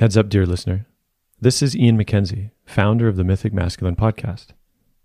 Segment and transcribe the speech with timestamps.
[0.00, 0.86] Heads up, dear listener.
[1.42, 4.46] This is Ian McKenzie, founder of the Mythic Masculine podcast.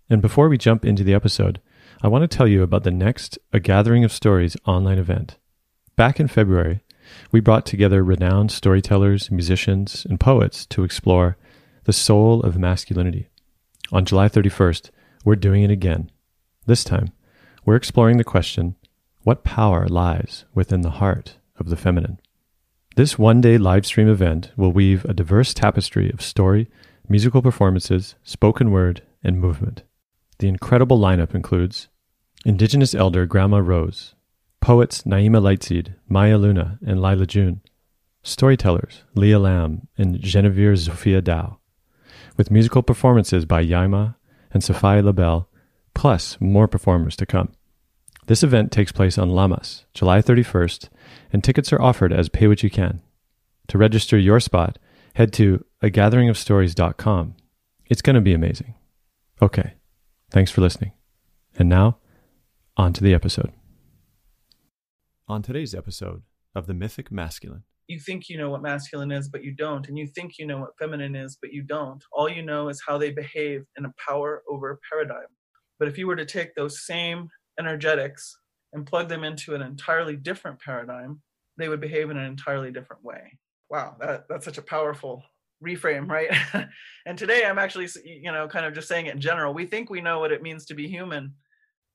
[0.08, 1.60] And before we jump into the episode,
[2.02, 5.36] I want to tell you about the next A Gathering of Stories online event.
[5.96, 6.80] Back in February,
[7.30, 11.36] we brought together renowned storytellers, musicians, and poets to explore
[11.84, 13.28] the soul of masculinity.
[13.92, 14.88] On July 31st,
[15.26, 16.10] we're doing it again.
[16.64, 17.12] This time,
[17.66, 18.76] we're exploring the question
[19.24, 22.18] what power lies within the heart of the feminine?
[22.96, 26.70] This one day live stream event will weave a diverse tapestry of story,
[27.06, 29.82] musical performances, spoken word, and movement.
[30.38, 31.88] The incredible lineup includes
[32.46, 34.14] Indigenous elder Grandma Rose,
[34.62, 37.60] poets Naima Lightseed, Maya Luna, and Lyla June,
[38.22, 41.58] storytellers Leah Lamb and Genevieve Zofia Dow,
[42.38, 44.14] with musical performances by Yaima
[44.52, 45.50] and Sophia Labelle,
[45.92, 47.52] plus more performers to come.
[48.26, 50.88] This event takes place on Lammas, July 31st
[51.32, 53.02] and tickets are offered as pay what you can.
[53.68, 54.78] To register your spot,
[55.14, 57.34] head to agatheringofstories.com.
[57.86, 58.74] It's going to be amazing.
[59.42, 59.74] Okay,
[60.30, 60.92] thanks for listening.
[61.58, 61.98] And now,
[62.76, 63.52] on to the episode.
[65.28, 66.22] On today's episode
[66.54, 69.86] of The Mythic Masculine, you think you know what masculine is, but you don't.
[69.88, 72.02] And you think you know what feminine is, but you don't.
[72.12, 75.28] All you know is how they behave in a power over paradigm.
[75.78, 78.38] But if you were to take those same energetics
[78.72, 81.20] and plug them into an entirely different paradigm,
[81.56, 83.38] they would behave in an entirely different way.
[83.70, 85.22] Wow, that, that's such a powerful
[85.64, 86.30] reframe, right?
[87.06, 89.54] and today I'm actually, you know, kind of just saying it in general.
[89.54, 91.34] We think we know what it means to be human,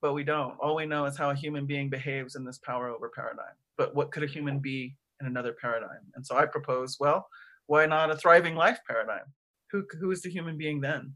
[0.02, 0.58] but we don't.
[0.60, 3.56] All we know is how a human being behaves in this power over paradigm.
[3.78, 6.02] But what could a human be in another paradigm?
[6.16, 7.28] And so I propose, well,
[7.68, 9.26] why not a thriving life paradigm?
[9.72, 11.14] Who, who is the human being then?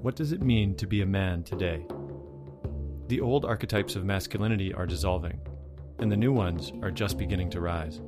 [0.00, 1.84] What does it mean to be a man today?
[3.08, 5.40] The old archetypes of masculinity are dissolving,
[5.98, 8.02] and the new ones are just beginning to rise.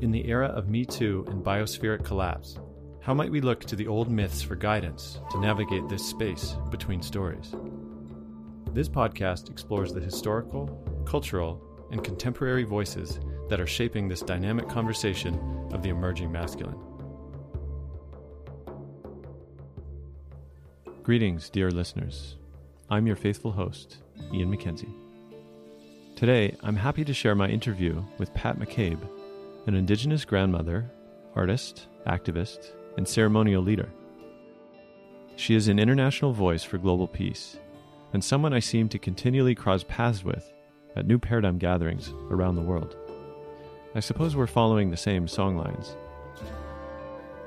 [0.00, 2.58] In the era of Me Too and biospheric collapse,
[3.02, 7.02] how might we look to the old myths for guidance to navigate this space between
[7.02, 7.54] stories?
[8.72, 10.66] This podcast explores the historical,
[11.04, 13.20] cultural, and contemporary voices
[13.50, 15.38] that are shaping this dynamic conversation
[15.72, 16.78] of the emerging masculine.
[21.02, 22.38] Greetings, dear listeners.
[22.92, 23.96] I'm your faithful host,
[24.34, 24.92] Ian McKenzie.
[26.14, 29.00] Today, I'm happy to share my interview with Pat McCabe,
[29.66, 30.90] an Indigenous grandmother,
[31.34, 33.88] artist, activist, and ceremonial leader.
[35.36, 37.58] She is an international voice for global peace,
[38.12, 40.52] and someone I seem to continually cross paths with
[40.94, 42.94] at new paradigm gatherings around the world.
[43.94, 45.96] I suppose we're following the same songlines.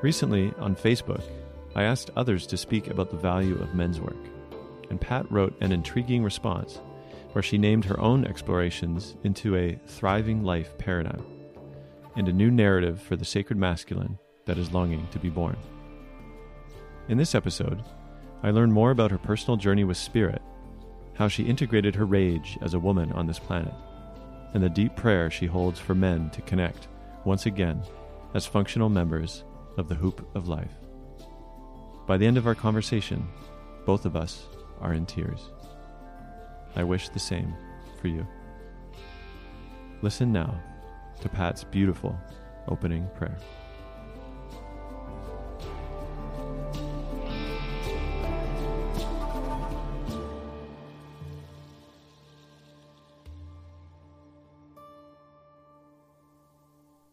[0.02, 1.24] Recently, on Facebook,
[1.76, 4.18] I asked others to speak about the value of men's work
[4.90, 6.80] and Pat wrote an intriguing response
[7.34, 11.26] where she named her own explorations into a thriving life paradigm
[12.16, 15.58] and a new narrative for the sacred masculine that is longing to be born.
[17.10, 17.84] In this episode,
[18.42, 20.42] I learn more about her personal journey with spirit,
[21.14, 23.74] how she integrated her rage as a woman on this planet,
[24.54, 26.88] and the deep prayer she holds for men to connect
[27.26, 27.84] once again
[28.34, 29.44] as functional members
[29.78, 30.72] of the hoop of life.
[32.08, 33.28] By the end of our conversation,
[33.86, 34.48] both of us
[34.82, 35.50] are in tears.
[36.76, 37.54] I wish the same
[38.02, 38.28] for you.
[40.02, 40.62] Listen now
[41.22, 42.18] to Pat's beautiful
[42.68, 43.38] opening prayer.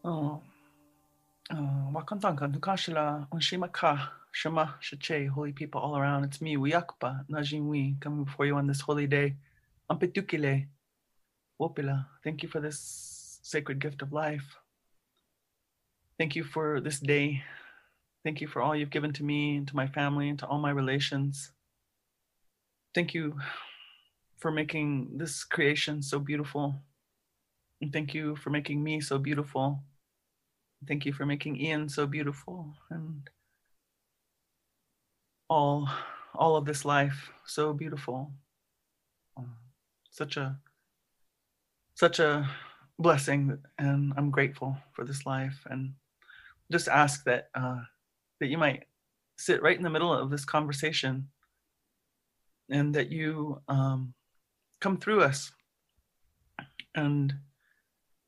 [0.05, 0.41] Oh,
[1.53, 4.22] oh, nukashila unshimaka.
[4.33, 6.25] Shema, Shache, holy people all around.
[6.25, 9.37] It's me, Wiyakpa, Najinwi, coming before you on this holy day.
[9.91, 10.67] Ampetukile,
[11.61, 12.07] Wopila.
[12.25, 14.57] Thank you for this sacred gift of life.
[16.19, 17.43] Thank you for this day.
[18.25, 20.59] Thank you for all you've given to me and to my family and to all
[20.59, 21.53] my relations.
[22.95, 23.39] Thank you
[24.39, 26.75] for making this creation so beautiful.
[27.83, 29.83] And thank you for making me so beautiful.
[30.89, 32.73] Thank you for making Ian so beautiful.
[32.91, 33.29] And
[35.53, 35.87] all
[36.35, 38.33] all of this life so beautiful.
[39.37, 39.55] Um,
[40.11, 40.57] such a
[41.95, 42.49] such a
[42.99, 45.59] blessing and i'm grateful for this life.
[45.71, 45.93] And
[46.71, 47.81] just ask that uh,
[48.41, 48.85] that you might
[49.37, 51.29] sit right in the middle of this conversation
[52.71, 54.15] and that you um,
[54.81, 55.53] come through us
[56.95, 57.35] and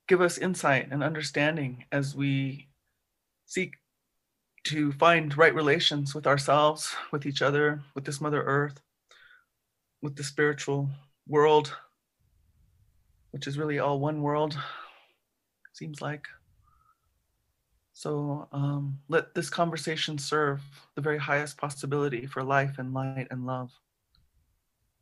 [0.09, 2.69] give us insight and understanding as we
[3.47, 3.73] seek
[4.65, 8.81] to find right relations with ourselves, with each other, with this Mother Earth,
[10.03, 10.89] with the spiritual
[11.29, 11.75] world,
[13.31, 14.57] which is really all one world,
[15.73, 16.27] seems like.
[17.93, 20.61] So um, let this conversation serve
[20.97, 23.71] the very highest possibility for life and light and love.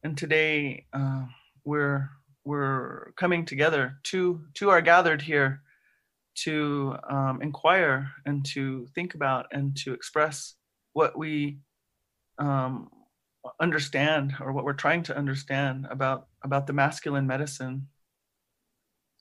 [0.02, 1.24] And today uh,
[1.64, 2.10] we're
[2.44, 3.96] we're coming together.
[4.02, 5.62] Two two are gathered here
[6.34, 10.54] to um, inquire and to think about and to express
[10.92, 11.58] what we
[12.38, 12.90] um,
[13.60, 17.88] understand or what we're trying to understand about about the masculine medicine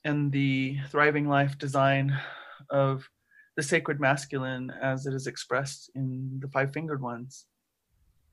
[0.04, 2.18] and the thriving life design
[2.70, 3.08] of
[3.56, 7.46] the sacred masculine as it is expressed in the five fingered ones.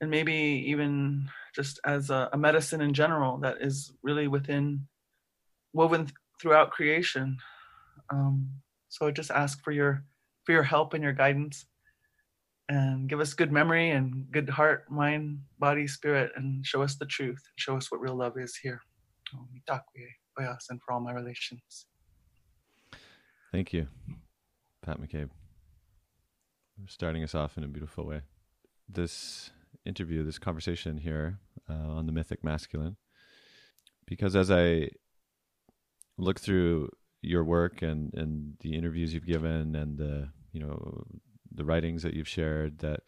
[0.01, 4.87] And maybe even just as a, a, medicine in general that is really within
[5.73, 7.37] woven th- throughout creation
[8.09, 8.49] um,
[8.89, 10.03] so I just ask for your
[10.45, 11.65] for your help and your guidance
[12.67, 17.05] and give us good memory and good heart mind body spirit and show us the
[17.05, 18.81] truth show us what real love is here
[20.69, 21.85] and for all my relations
[23.51, 23.87] thank you
[24.89, 25.29] Pat McCabe.
[26.87, 28.21] Starting us off in a beautiful way.
[28.87, 29.51] This
[29.85, 31.39] interview, this conversation here
[31.69, 32.95] uh, on the mythic masculine,
[34.07, 34.89] because as I
[36.17, 36.89] look through
[37.21, 41.03] your work and, and the interviews you've given and the you know
[41.51, 43.01] the writings that you've shared, that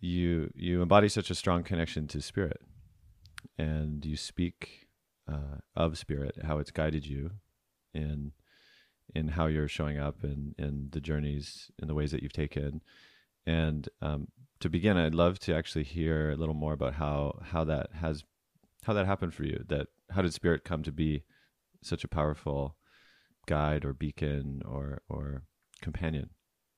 [0.00, 2.60] you you embody such a strong connection to spirit,
[3.58, 4.88] and you speak
[5.30, 7.30] uh, of spirit, how it's guided you
[7.94, 8.32] in
[9.14, 12.80] in how you're showing up and in the journeys in the ways that you've taken.
[13.46, 14.28] And um,
[14.60, 18.24] to begin, I'd love to actually hear a little more about how how that has
[18.84, 19.64] how that happened for you.
[19.68, 21.24] That how did spirit come to be
[21.82, 22.76] such a powerful
[23.50, 25.42] guide or beacon or or
[25.82, 26.30] companion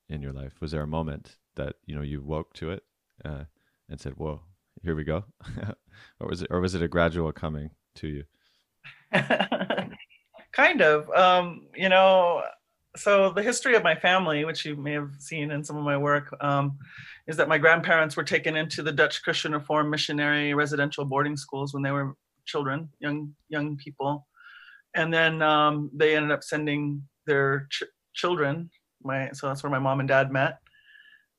[0.09, 0.53] in your life?
[0.59, 2.83] Was there a moment that you know you woke to it
[3.23, 3.43] uh,
[3.87, 4.41] and said, "Whoa,
[4.81, 5.23] here we go,"
[6.19, 8.23] or was it or was it a gradual coming to you?
[10.51, 11.09] kind of.
[11.11, 12.41] Um, you know,
[12.95, 15.97] so the history of my family, which you may have seen in some of my
[15.97, 16.77] work, um,
[17.27, 21.73] is that my grandparents were taken into the Dutch Christian Reform missionary residential boarding schools
[21.73, 22.15] when they were
[22.45, 24.25] children, young young people,
[24.95, 28.69] and then um, they ended up sending their ch- children.
[29.03, 30.59] My so that's where my mom and dad met,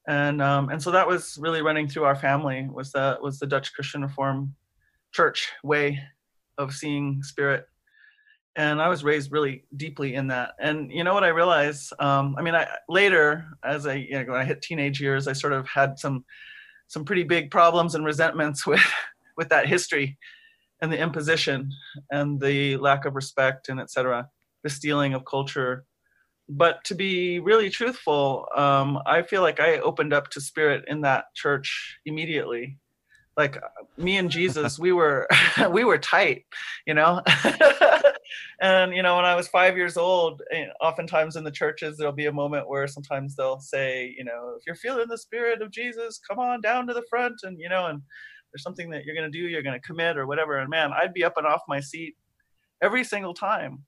[0.08, 3.46] and um, and so that was really running through our family was that was the
[3.46, 4.54] Dutch Christian Reform
[5.12, 6.00] church way
[6.58, 7.66] of seeing spirit
[8.56, 10.52] and I was raised really deeply in that.
[10.60, 11.92] And you know what I realized?
[11.98, 15.32] Um, I mean, I later, as I you know, when I hit teenage years, I
[15.32, 16.24] sort of had some
[16.86, 18.84] some pretty big problems and resentments with
[19.36, 20.18] with that history
[20.82, 21.70] and the imposition
[22.10, 24.28] and the lack of respect and etc.
[24.62, 25.84] The stealing of culture.
[26.48, 31.00] But to be really truthful, um, I feel like I opened up to spirit in
[31.02, 32.78] that church immediately
[33.36, 33.58] like
[33.98, 35.26] me and jesus we were
[35.70, 36.44] we were tight
[36.86, 37.20] you know
[38.60, 42.12] and you know when i was five years old eh, oftentimes in the churches there'll
[42.12, 45.70] be a moment where sometimes they'll say you know if you're feeling the spirit of
[45.70, 48.00] jesus come on down to the front and you know and
[48.54, 50.92] there's something that you're going to do you're going to commit or whatever and man
[50.94, 52.14] i'd be up and off my seat
[52.84, 53.82] every single time.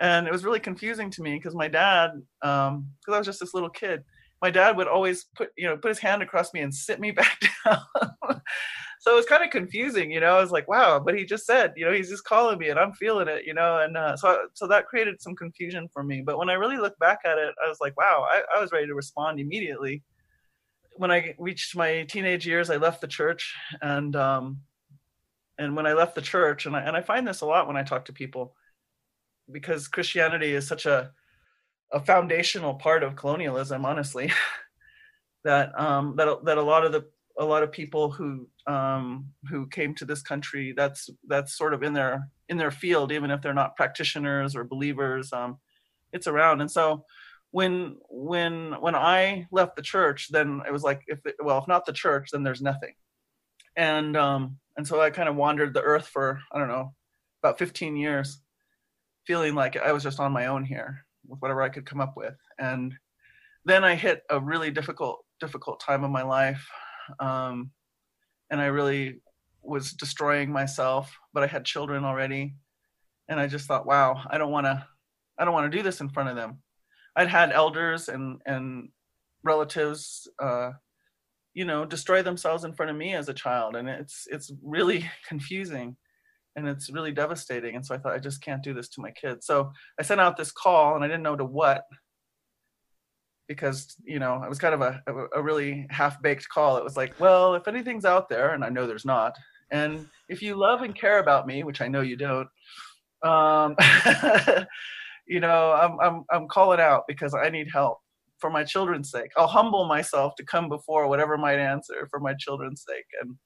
[0.00, 2.10] And it was really confusing to me because my dad
[2.42, 4.02] um because i was just this little kid
[4.40, 7.10] my dad would always put you know put his hand across me and sit me
[7.22, 7.78] back down.
[9.00, 11.44] So it was kind of confusing you know i was like wow but he just
[11.44, 14.16] said you know he's just calling me and i'm feeling it you know and uh,
[14.16, 16.22] so so that created some confusion for me.
[16.24, 18.72] But when i really look back at it i was like wow I, I was
[18.72, 20.02] ready to respond immediately
[20.96, 24.60] when i reached my teenage years i left the church and um
[25.58, 27.76] and when i left the church and i and i find this a lot when
[27.76, 28.54] i talk to people
[29.50, 31.10] because christianity is such a
[31.92, 34.32] a foundational part of colonialism, honestly.
[35.44, 37.04] that um, that that a lot of the
[37.38, 41.82] a lot of people who um, who came to this country that's that's sort of
[41.82, 45.32] in their in their field, even if they're not practitioners or believers.
[45.32, 45.58] Um,
[46.12, 47.04] it's around, and so
[47.52, 51.68] when when when I left the church, then it was like if it, well, if
[51.68, 52.94] not the church, then there's nothing,
[53.76, 56.94] and um, and so I kind of wandered the earth for I don't know
[57.42, 58.40] about 15 years,
[59.26, 62.14] feeling like I was just on my own here with whatever I could come up
[62.16, 62.36] with.
[62.58, 62.94] And
[63.64, 66.66] then I hit a really difficult, difficult time of my life.
[67.20, 67.70] Um,
[68.50, 69.20] and I really
[69.62, 72.54] was destroying myself, but I had children already.
[73.28, 74.86] And I just thought, wow, I don't want to,
[75.38, 76.58] I don't want to do this in front of them.
[77.16, 78.88] I'd had elders and, and
[79.44, 80.72] relatives, uh,
[81.54, 83.76] you know, destroy themselves in front of me as a child.
[83.76, 85.96] And it's, it's really confusing
[86.56, 87.76] and it's really devastating.
[87.76, 89.46] And so I thought I just can't do this to my kids.
[89.46, 91.84] So I sent out this call, and I didn't know to what
[93.48, 95.02] because you know it was kind of a
[95.34, 96.76] a really half baked call.
[96.76, 99.36] It was like, well, if anything's out there, and I know there's not,
[99.70, 102.48] and if you love and care about me, which I know you don't,
[103.22, 103.76] um,
[105.26, 107.98] you know, I'm I'm I'm calling out because I need help
[108.38, 109.30] for my children's sake.
[109.36, 113.06] I'll humble myself to come before whatever might answer for my children's sake.
[113.20, 113.36] And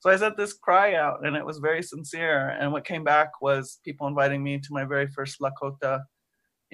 [0.00, 2.48] so I sent this cry out, and it was very sincere.
[2.48, 6.00] And what came back was people inviting me to my very first Lakota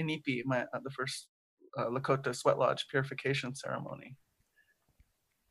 [0.00, 1.28] Inipi, my uh, the first
[1.78, 4.16] uh, Lakota sweat lodge purification ceremony.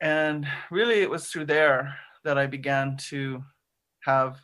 [0.01, 3.43] And really, it was through there that I began to
[4.03, 4.39] have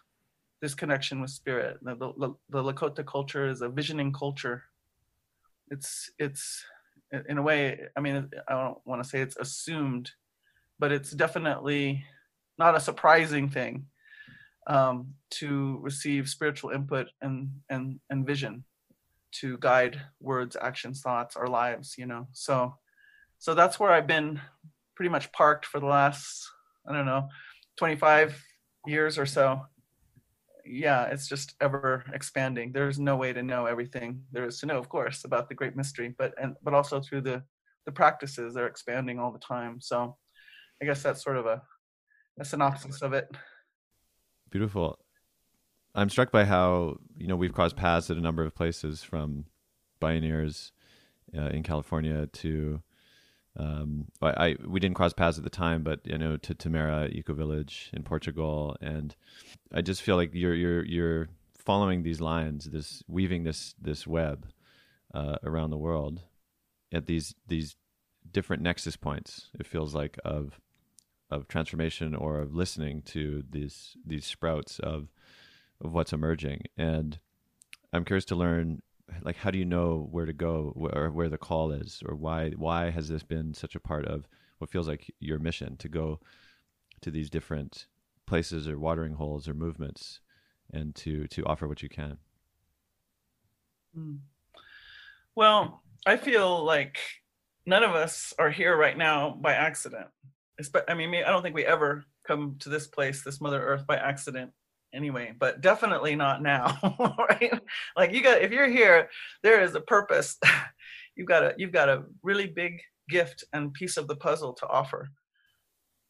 [0.61, 1.77] this connection with spirit.
[1.81, 4.63] The, the, the Lakota culture is a visioning culture.
[5.69, 6.63] It's it's
[7.27, 7.79] in a way.
[7.97, 10.11] I mean, I don't want to say it's assumed,
[10.79, 12.05] but it's definitely
[12.57, 13.87] not a surprising thing
[14.67, 18.63] um, to receive spiritual input and and and vision
[19.39, 21.95] to guide words, actions, thoughts, our lives.
[21.97, 22.75] You know, so
[23.39, 24.39] so that's where I've been
[24.95, 26.47] pretty much parked for the last
[26.87, 27.29] I don't know
[27.77, 28.39] 25
[28.85, 29.61] years or so.
[30.65, 32.71] Yeah, it's just ever expanding.
[32.71, 35.75] There's no way to know everything there is to know, of course, about the great
[35.75, 37.43] mystery, but and but also through the
[37.85, 39.79] the practices they're expanding all the time.
[39.81, 40.17] So
[40.81, 41.61] I guess that's sort of a,
[42.39, 43.29] a synopsis of it.
[44.49, 44.99] Beautiful.
[45.93, 49.45] I'm struck by how you know we've crossed paths at a number of places, from
[49.99, 50.71] pioneers
[51.37, 52.81] uh, in California to
[53.57, 57.11] um, I, I, we didn't cross paths at the time, but you know, to Tamera
[57.11, 59.15] Eco Village in Portugal, and
[59.73, 64.47] I just feel like you're you're you're following these lines, this weaving this this web
[65.13, 66.21] uh, around the world
[66.93, 67.75] at these these
[68.31, 69.49] different nexus points.
[69.59, 70.59] It feels like of
[71.29, 75.09] of transformation or of listening to these these sprouts of
[75.81, 77.19] of what's emerging, and
[77.91, 78.81] I'm curious to learn
[79.23, 82.51] like how do you know where to go or where the call is or why
[82.51, 84.27] why has this been such a part of
[84.57, 86.19] what feels like your mission to go
[87.01, 87.87] to these different
[88.25, 90.19] places or watering holes or movements
[90.73, 92.17] and to to offer what you can?
[93.95, 94.15] Hmm.
[95.35, 96.97] well i feel like
[97.65, 100.07] none of us are here right now by accident.
[100.87, 103.97] I mean i don't think we ever come to this place this mother earth by
[103.97, 104.51] accident
[104.93, 106.77] anyway, but definitely not now,
[107.29, 107.59] right?
[107.95, 109.09] Like you got if you're here,
[109.43, 110.37] there is a purpose.
[111.15, 112.79] you've got a you've got a really big
[113.09, 115.09] gift and piece of the puzzle to offer.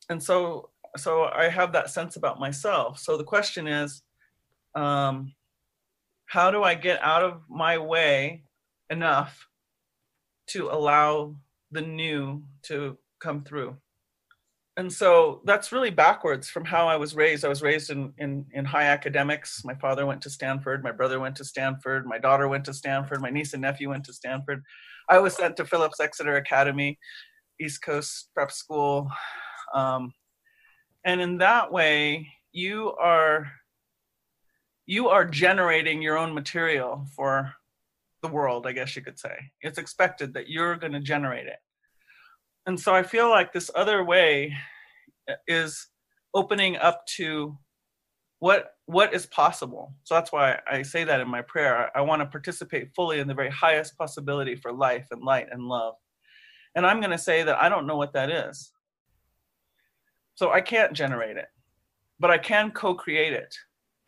[0.10, 3.00] And so so I have that sense about myself.
[3.00, 4.02] So the question is
[4.76, 5.34] um
[6.26, 8.44] how do I get out of my way
[8.90, 9.48] enough
[10.48, 11.36] to allow
[11.72, 13.76] the new to come through?
[14.78, 17.44] And so that's really backwards from how I was raised.
[17.44, 19.66] I was raised in, in, in high academics.
[19.66, 20.82] My father went to Stanford.
[20.82, 22.06] My brother went to Stanford.
[22.06, 23.22] My daughter went to Stanford.
[23.22, 24.64] My niece and nephew went to Stanford.
[25.10, 26.98] I was sent to Phillips Exeter Academy,
[27.60, 29.12] East Coast Prep School.
[29.74, 30.14] Um,
[31.04, 33.52] and in that way, you are
[34.86, 37.54] you are generating your own material for
[38.22, 39.38] the world, I guess you could say.
[39.62, 41.60] It's expected that you're going to generate it
[42.66, 44.56] and so I feel like this other way
[45.48, 45.88] is
[46.34, 47.58] opening up to
[48.40, 49.94] what what is possible.
[50.04, 51.90] So that's why I say that in my prayer.
[51.96, 55.64] I want to participate fully in the very highest possibility for life and light and
[55.68, 55.96] love.
[56.76, 58.72] And I'm going to say that I don't know what that is.
[60.36, 61.48] So I can't generate it,
[62.20, 63.56] but I can co-create it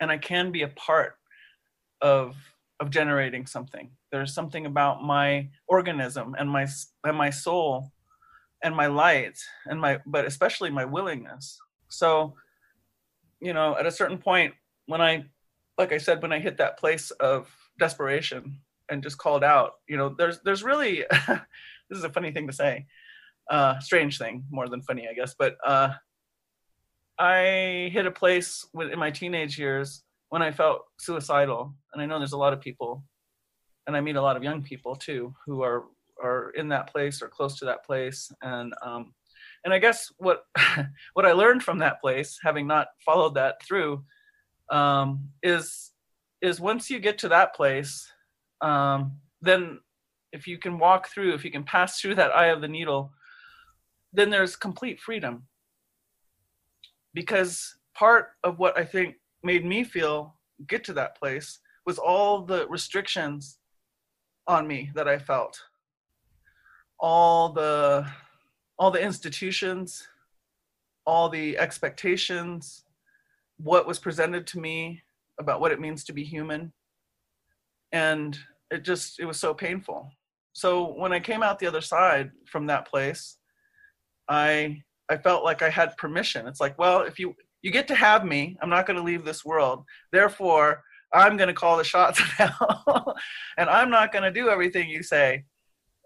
[0.00, 1.14] and I can be a part
[2.00, 2.36] of
[2.80, 3.90] of generating something.
[4.10, 6.66] There's something about my organism and my
[7.04, 7.92] and my soul
[8.64, 11.58] and my light and my but especially my willingness.
[11.88, 12.34] So
[13.44, 14.54] you know at a certain point
[14.86, 15.22] when i
[15.78, 17.46] like i said when i hit that place of
[17.78, 22.46] desperation and just called out you know there's there's really this is a funny thing
[22.46, 22.86] to say
[23.50, 25.90] uh strange thing more than funny i guess but uh
[27.18, 32.18] i hit a place in my teenage years when i felt suicidal and i know
[32.18, 33.04] there's a lot of people
[33.86, 35.84] and i meet a lot of young people too who are
[36.22, 38.30] are in that place or close to that place.
[38.42, 39.12] And um,
[39.64, 40.44] and i guess what
[41.14, 44.02] what i learned from that place having not followed that through
[44.70, 45.92] um, is
[46.40, 48.10] is once you get to that place
[48.60, 49.78] um, then
[50.32, 53.12] if you can walk through if you can pass through that eye of the needle
[54.14, 55.42] then there's complete freedom.
[57.12, 60.34] Because part of what i think made me feel
[60.66, 63.58] get to that place was all the restrictions
[64.48, 65.60] on me that i felt
[67.00, 68.06] all the
[68.78, 70.06] all the institutions
[71.06, 72.84] all the expectations
[73.58, 75.02] what was presented to me
[75.38, 76.72] about what it means to be human.
[77.92, 78.38] And
[78.70, 80.10] it just it was so painful.
[80.52, 83.38] So when i came out the other side from that place
[84.28, 86.46] i i felt like i had permission.
[86.46, 89.24] It's like well if you you get to have me i'm not going to leave
[89.24, 89.84] this world.
[90.12, 90.82] Therefore
[91.12, 93.14] i'm going to call the shots now.
[93.58, 95.44] And i'm not going to do everything you say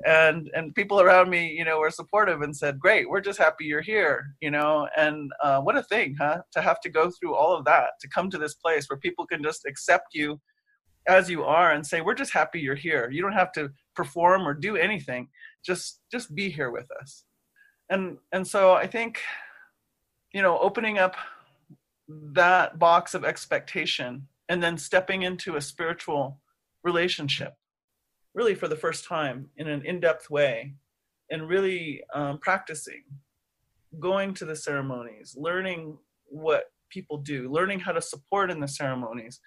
[0.06, 3.64] and and people around me you know were supportive and said great we're just happy
[3.64, 7.34] you're here you know and uh, what a thing huh to have to go through
[7.34, 10.38] all of that to come to this place where people can just accept you
[11.08, 13.10] as you are and say we're just happy you're here.
[13.10, 15.28] You don't have to perform or do anything.
[15.64, 17.24] Just just be here with us.
[17.90, 19.20] And and so i think
[20.34, 21.16] you know opening up
[22.08, 26.40] that box of expectation and then stepping into a spiritual
[26.84, 27.54] relationship
[28.38, 30.72] really for the first time in an in-depth way
[31.32, 33.02] and really um, practicing
[33.98, 39.40] going to the ceremonies learning what people do learning how to support in the ceremonies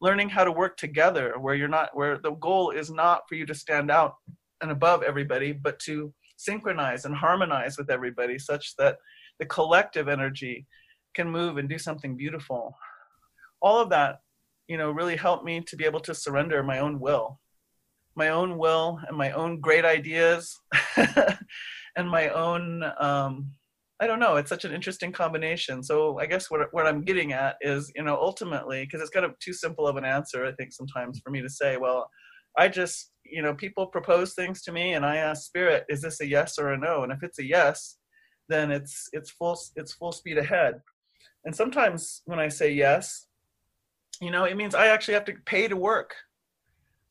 [0.00, 3.44] learning how to work together where you're not where the goal is not for you
[3.44, 4.14] to stand out
[4.62, 8.96] and above everybody but to synchronize and harmonize with everybody such that
[9.38, 10.66] the collective energy
[11.12, 12.74] can move and do something beautiful.
[13.60, 14.20] All of that
[14.66, 17.38] you know really helped me to be able to surrender my own will
[18.22, 20.60] my own will and my own great ideas
[21.96, 23.32] and my own um,
[24.02, 24.36] I don't know.
[24.36, 25.82] It's such an interesting combination.
[25.82, 29.26] So I guess what what I'm getting at is, you know, ultimately, because it's kind
[29.26, 32.08] of too simple of an answer, I think sometimes for me to say, well,
[32.62, 36.20] I just, you know, people propose things to me, and I ask Spirit, is this
[36.20, 37.02] a yes or a no?
[37.04, 37.98] And if it's a yes,
[38.48, 40.74] then it's it's full it's full speed ahead.
[41.44, 43.26] And sometimes when I say yes,
[44.20, 46.10] you know, it means I actually have to pay to work.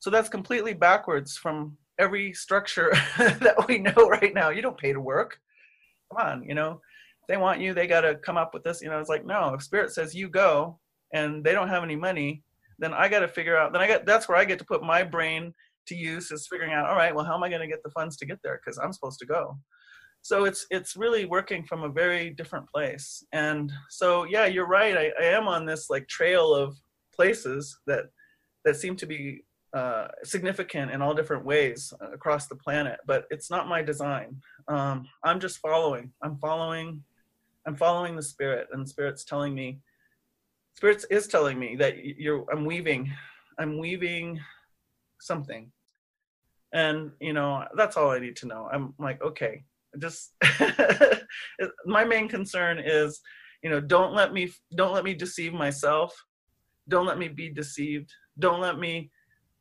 [0.00, 4.50] So that's completely backwards from every structure that we know right now.
[4.50, 5.38] You don't pay to work
[6.10, 6.80] come on, you know,
[7.28, 8.82] they want you, they got to come up with this.
[8.82, 10.78] You know, it's like, no, if spirit says you go
[11.12, 12.42] and they don't have any money,
[12.78, 14.82] then I got to figure out, then I get, that's where I get to put
[14.82, 15.52] my brain
[15.86, 17.90] to use is figuring out, all right, well, how am I going to get the
[17.90, 18.60] funds to get there?
[18.64, 19.56] Cause I'm supposed to go.
[20.22, 23.24] So it's, it's really working from a very different place.
[23.32, 24.96] And so, yeah, you're right.
[24.96, 26.76] I, I am on this like trail of
[27.14, 28.04] places that,
[28.64, 33.50] that seem to be uh, significant in all different ways across the planet, but it's
[33.50, 34.36] not my design.
[34.68, 36.12] Um, I'm just following.
[36.22, 37.02] I'm following.
[37.66, 39.78] I'm following the spirit, and the spirit's telling me.
[40.74, 42.44] Spirit is telling me that you're.
[42.52, 43.12] I'm weaving.
[43.58, 44.40] I'm weaving
[45.20, 45.70] something,
[46.72, 48.68] and you know that's all I need to know.
[48.72, 49.64] I'm like, okay,
[49.98, 50.32] just.
[51.86, 53.20] my main concern is,
[53.62, 56.14] you know, don't let me don't let me deceive myself.
[56.88, 58.10] Don't let me be deceived.
[58.38, 59.10] Don't let me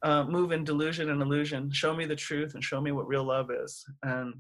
[0.01, 1.71] uh, move in delusion and illusion.
[1.71, 3.85] Show me the truth and show me what real love is.
[4.03, 4.33] And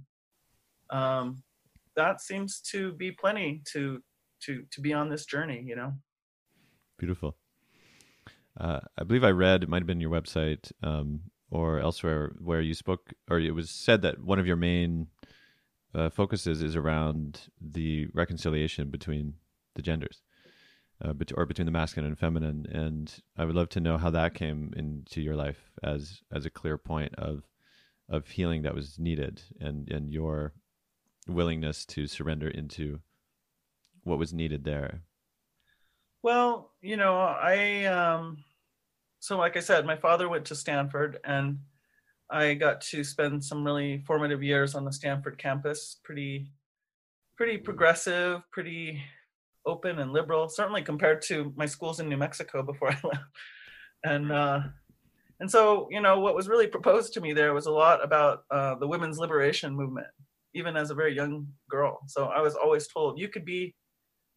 [0.89, 1.43] um,
[1.95, 4.01] that seems to be plenty to
[4.43, 5.63] to to be on this journey.
[5.65, 5.93] You know.
[6.97, 7.35] Beautiful.
[8.59, 12.61] Uh, I believe I read it might have been your website um, or elsewhere where
[12.61, 15.07] you spoke, or it was said that one of your main
[15.95, 19.35] uh, focuses is around the reconciliation between
[19.75, 20.21] the genders
[21.03, 22.65] uh, bet- or between the masculine and feminine.
[22.71, 26.49] And I would love to know how that came into your life as as a
[26.49, 27.43] clear point of
[28.09, 30.53] of healing that was needed, and and your
[31.27, 32.99] willingness to surrender into
[34.03, 35.01] what was needed there.
[36.21, 38.43] Well, you know, I um,
[39.19, 41.59] so like I said, my father went to Stanford, and
[42.29, 45.97] I got to spend some really formative years on the Stanford campus.
[46.03, 46.51] Pretty,
[47.37, 49.01] pretty progressive, pretty
[49.69, 53.23] open and liberal, certainly compared to my schools in New Mexico before I left.
[54.03, 54.61] And uh,
[55.39, 58.43] and so you know what was really proposed to me there was a lot about
[58.51, 60.07] uh, the women's liberation movement,
[60.53, 61.99] even as a very young girl.
[62.07, 63.75] So I was always told you could be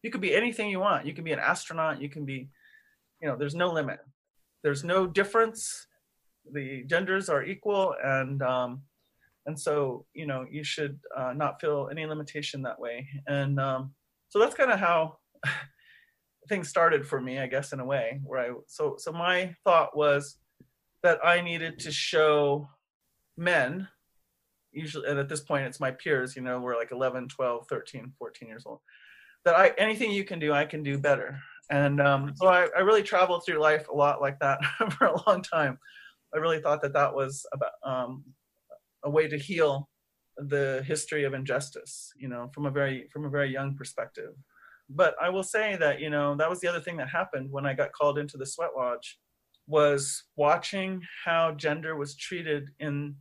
[0.03, 1.05] you could be anything you want.
[1.05, 2.01] You can be an astronaut.
[2.01, 2.49] You can be,
[3.21, 3.99] you know, there's no limit.
[4.63, 5.87] There's no difference.
[6.51, 8.81] The genders are equal, and um,
[9.45, 13.07] and so you know you should uh, not feel any limitation that way.
[13.27, 13.93] And um,
[14.29, 15.17] so that's kind of how
[16.49, 18.19] things started for me, I guess, in a way.
[18.23, 20.37] Where I so so my thought was
[21.03, 22.69] that I needed to show
[23.37, 23.87] men
[24.73, 28.11] usually and at this point it's my peers you know we're like 11 12 13
[28.17, 28.79] 14 years old
[29.45, 32.81] that i anything you can do i can do better and um, so I, I
[32.81, 34.59] really traveled through life a lot like that
[34.97, 35.77] for a long time
[36.33, 38.23] i really thought that that was about um,
[39.03, 39.89] a way to heal
[40.37, 44.33] the history of injustice you know from a very from a very young perspective
[44.89, 47.65] but i will say that you know that was the other thing that happened when
[47.65, 49.19] i got called into the sweat lodge
[49.67, 53.15] was watching how gender was treated in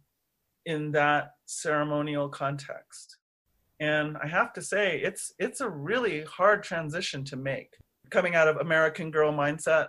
[0.64, 3.18] in that ceremonial context.
[3.80, 7.74] And i have to say it's it's a really hard transition to make.
[8.10, 9.88] Coming out of american girl mindset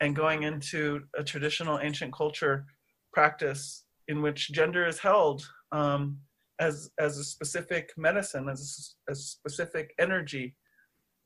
[0.00, 2.66] and going into a traditional ancient culture
[3.12, 6.18] practice in which gender is held um,
[6.60, 10.54] as as a specific medicine, as a, a specific energy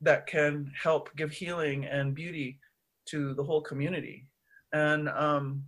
[0.03, 2.59] that can help give healing and beauty
[3.07, 4.27] to the whole community.
[4.73, 5.63] And um,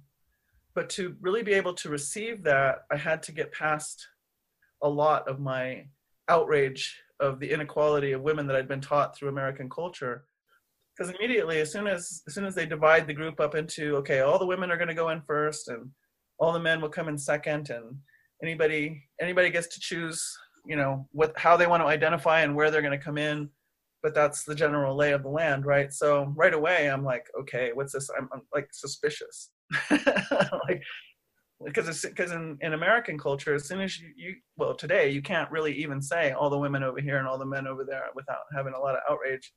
[0.74, 4.06] but to really be able to receive that, I had to get past
[4.84, 5.86] a lot of my
[6.28, 10.26] outrage of the inequality of women that I'd been taught through American culture.
[10.98, 14.22] Because immediately, as soon as as soon as they divide the group up into okay,
[14.22, 15.90] all the women are going to go in first, and
[16.40, 17.98] all the men will come in second, and
[18.42, 22.72] anybody anybody gets to choose, you know, what how they want to identify and where
[22.72, 23.50] they're going to come in.
[24.06, 25.92] But that's the general lay of the land, right?
[25.92, 28.08] So right away, I'm like, okay, what's this?
[28.16, 29.50] I'm, I'm like suspicious,
[29.90, 30.84] like
[31.66, 35.50] because because in, in American culture, as soon as you, you well today you can't
[35.50, 38.44] really even say all the women over here and all the men over there without
[38.56, 39.52] having a lot of outrage.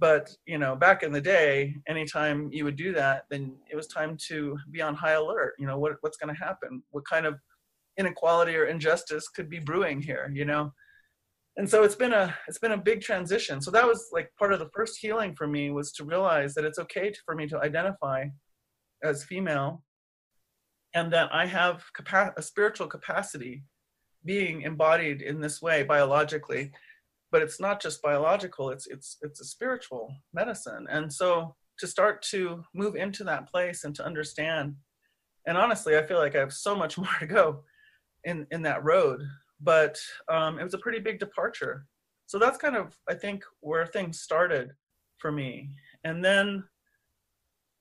[0.00, 3.86] But you know, back in the day, anytime you would do that, then it was
[3.86, 5.54] time to be on high alert.
[5.60, 6.82] You know, what what's going to happen?
[6.90, 7.36] What kind of
[7.98, 10.28] inequality or injustice could be brewing here?
[10.34, 10.72] You know,
[11.56, 13.60] and so it's been a it's been a big transition.
[13.60, 16.64] So that was like part of the first healing for me was to realize that
[16.64, 18.26] it's okay for me to identify
[19.02, 19.82] as female
[20.94, 23.64] and that I have capa- a spiritual capacity
[24.24, 26.72] being embodied in this way biologically.
[27.32, 30.86] But it's not just biological it's it's it's a spiritual medicine.
[30.90, 34.74] And so to start to move into that place and to understand
[35.46, 37.62] and honestly i feel like i have so much more to go
[38.24, 39.20] in in that road
[39.60, 41.86] but um, it was a pretty big departure
[42.26, 44.70] so that's kind of i think where things started
[45.18, 45.70] for me
[46.04, 46.62] and then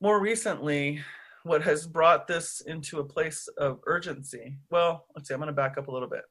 [0.01, 1.01] more recently
[1.45, 4.57] what has brought this into a place of urgency?
[4.71, 6.23] Well, let's see, I'm going to back up a little bit.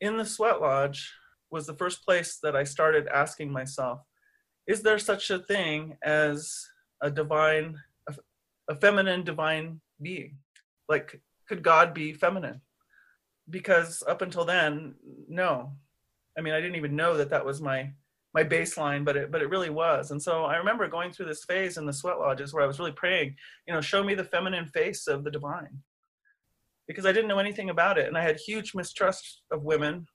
[0.00, 1.12] In the sweat lodge
[1.50, 4.00] was the first place that I started asking myself,
[4.68, 6.54] is there such a thing as
[7.02, 7.78] a divine,
[8.08, 8.14] a,
[8.68, 10.38] a feminine divine being?
[10.88, 12.60] Like, could God be feminine?
[13.50, 14.94] Because up until then,
[15.28, 15.72] no.
[16.36, 17.92] I mean, I didn't even know that that was my
[18.34, 20.10] my baseline, but it but it really was.
[20.10, 22.78] And so I remember going through this phase in the sweat lodges where I was
[22.78, 23.34] really praying,
[23.66, 25.82] you know, show me the feminine face of the divine.
[26.86, 30.06] Because I didn't know anything about it and I had huge mistrust of women.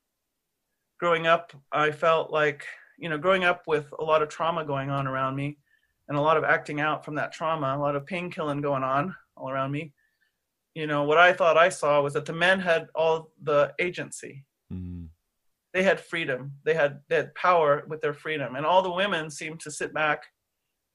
[1.00, 2.66] Growing up, I felt like,
[2.98, 5.58] you know, growing up with a lot of trauma going on around me
[6.08, 8.84] and a lot of acting out from that trauma, a lot of pain killing going
[8.84, 9.94] on all around me.
[10.76, 14.46] You know, what I thought I saw was that the men had all the agency.
[14.72, 15.10] Mm
[15.74, 16.54] they had freedom.
[16.64, 18.56] They had they had power with their freedom.
[18.56, 20.24] And all the women seemed to sit back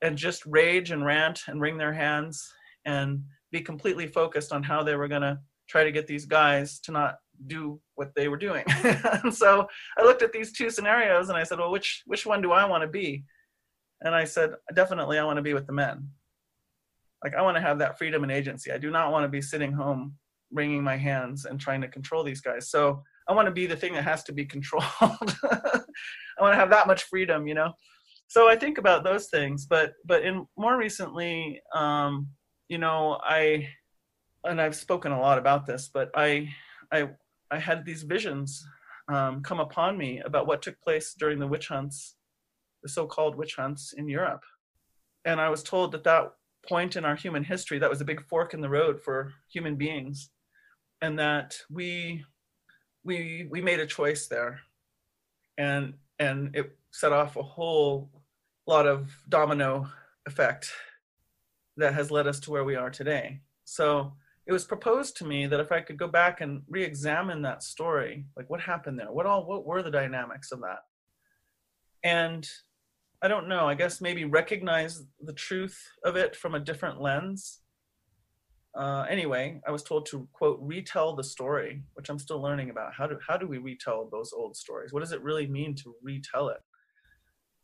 [0.01, 2.53] and just rage and rant and wring their hands
[2.85, 5.39] and be completely focused on how they were going to
[5.69, 7.17] try to get these guys to not
[7.49, 8.65] do what they were doing.
[9.25, 9.67] And so
[9.99, 12.65] i looked at these two scenarios and i said well which which one do i
[12.65, 13.25] want to be?
[14.01, 16.09] And i said definitely i want to be with the men
[17.23, 19.43] like i want to have that freedom and agency i do not want to be
[19.43, 20.15] sitting home
[20.51, 23.77] wringing my hands and trying to control these guys so I want to be the
[23.77, 24.85] thing that has to be controlled.
[25.01, 27.73] I want to have that much freedom, you know.
[28.27, 32.29] So I think about those things, but but in more recently, um,
[32.69, 33.69] you know, I
[34.45, 36.49] and I've spoken a lot about this, but I
[36.93, 37.11] I
[37.51, 38.65] I had these visions
[39.11, 42.17] um, come upon me about what took place during the witch hunts,
[42.83, 44.45] the so-called witch hunts in Europe,
[45.25, 46.33] and I was told that that
[46.69, 49.77] point in our human history that was a big fork in the road for human
[49.77, 50.31] beings,
[51.01, 52.25] and that we
[53.05, 54.61] we we made a choice there.
[55.57, 58.11] And and it set off a whole
[58.67, 59.89] lot of domino
[60.27, 60.71] effect
[61.77, 63.41] that has led us to where we are today.
[63.65, 64.13] So
[64.47, 68.25] it was proposed to me that if i could go back and re-examine that story
[68.35, 69.13] like what happened there?
[69.13, 70.81] What all what were the dynamics of that?
[72.05, 72.49] And
[73.23, 77.61] i don't know i guess maybe recognize the truth of it from a different lens
[78.79, 82.95] uh, anyway, I was told to quote retell the story, which I'm still learning about.
[82.95, 84.93] How do how do we retell those old stories?
[84.93, 86.61] What does it really mean to retell it?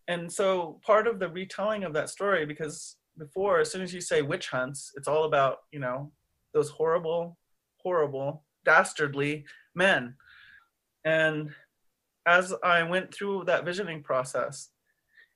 [0.09, 4.01] And so part of the retelling of that story, because before, as soon as you
[4.01, 6.11] say witch hunts, it's all about you know
[6.53, 7.39] those horrible,
[7.77, 10.17] horrible, dastardly men.
[11.05, 11.51] And
[12.27, 14.71] as I went through that visioning process,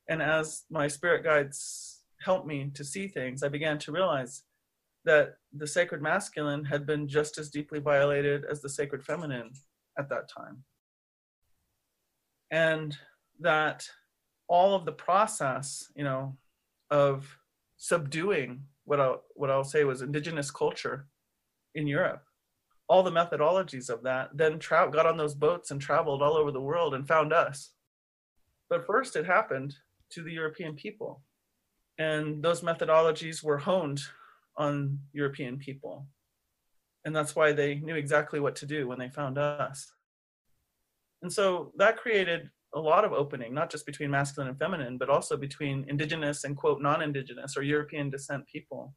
[0.09, 4.43] and as my spirit guides helped me to see things, I began to realize
[5.05, 9.51] that the sacred masculine had been just as deeply violated as the sacred feminine
[9.99, 10.65] at that time.
[12.51, 12.97] And
[13.41, 13.89] that
[14.49, 16.37] all of the process, you know,
[16.91, 17.39] of
[17.77, 21.07] subduing what I'll, what I'll say was indigenous culture
[21.75, 22.25] in Europe,
[22.89, 26.51] all the methodologies of that, then tra- got on those boats and traveled all over
[26.51, 27.73] the world and found us.
[28.71, 29.77] But first, it happened
[30.11, 31.23] to the European people.
[31.99, 34.01] And those methodologies were honed
[34.57, 36.07] on European people.
[37.05, 39.93] And that's why they knew exactly what to do when they found us.
[41.23, 45.09] And so that created a lot of opening, not just between masculine and feminine, but
[45.09, 48.95] also between indigenous and quote non indigenous or European descent people.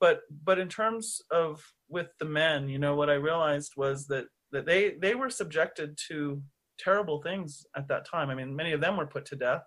[0.00, 4.26] but but in terms of with the men you know what i realized was that
[4.52, 6.42] that they they were subjected to
[6.78, 9.62] terrible things at that time i mean many of them were put to death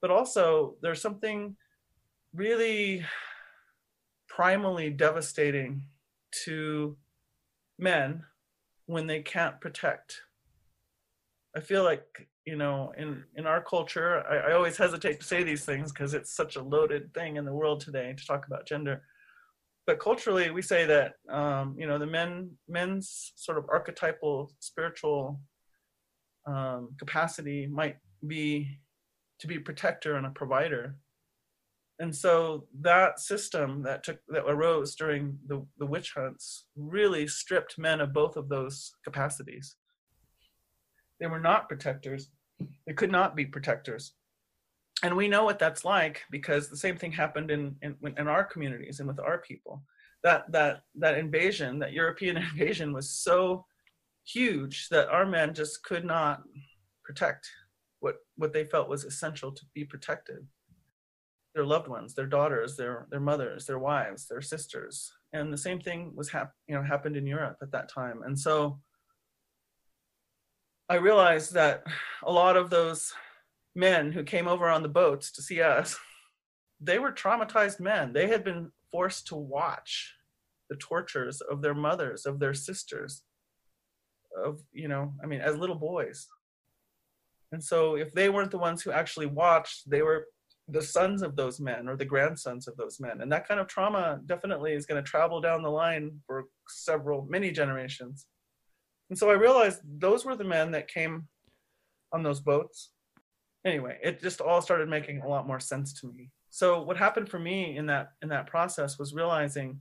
[0.00, 1.56] but also there's something
[2.34, 3.04] really
[4.30, 5.82] primally devastating
[6.44, 6.96] to
[7.78, 8.24] men
[8.86, 10.20] when they can't protect.
[11.56, 15.42] I feel like you know in in our culture i, I always hesitate to say
[15.42, 18.66] these things because it's such a loaded thing in the world today to talk about
[18.66, 19.02] gender.
[19.86, 25.40] But culturally we say that um, you know the men men's sort of archetypal spiritual
[26.46, 28.78] um, capacity might be
[29.40, 30.96] to be a protector and a provider.
[31.98, 37.78] And so that system that took that arose during the, the witch hunts really stripped
[37.78, 39.76] men of both of those capacities.
[41.18, 42.30] They were not protectors.
[42.86, 44.14] They could not be protectors.
[45.02, 48.44] And we know what that's like because the same thing happened in, in in our
[48.44, 49.82] communities and with our people.
[50.22, 53.66] That that that invasion that european invasion was so
[54.24, 56.42] huge that our men just could not
[57.04, 57.50] protect
[58.00, 60.46] what what they felt was essential to be protected.
[61.54, 65.12] Their loved ones their daughters their their mothers their wives their sisters.
[65.32, 68.22] And the same thing was hap- you know happened in europe at that time.
[68.24, 68.80] And so
[70.88, 71.84] i realized that
[72.22, 73.12] a lot of those
[73.74, 75.96] men who came over on the boats to see us
[76.82, 78.14] they were traumatized men.
[78.14, 80.14] They had been forced to watch
[80.70, 83.22] the tortures of their mothers of their sisters
[84.44, 86.28] of you know i mean as little boys
[87.52, 90.26] and so if they weren't the ones who actually watched they were
[90.72, 93.20] the sons of those men or the grandsons of those men.
[93.20, 97.26] And that kind of trauma definitely is going to travel down the line for several
[97.28, 98.26] many generations.
[99.08, 101.26] And so i realized those were the men that came
[102.12, 102.90] on those boats.
[103.64, 106.30] Anyway it just all started making a lot more sense to me.
[106.50, 109.80] So what happened for me in that in that process was realizing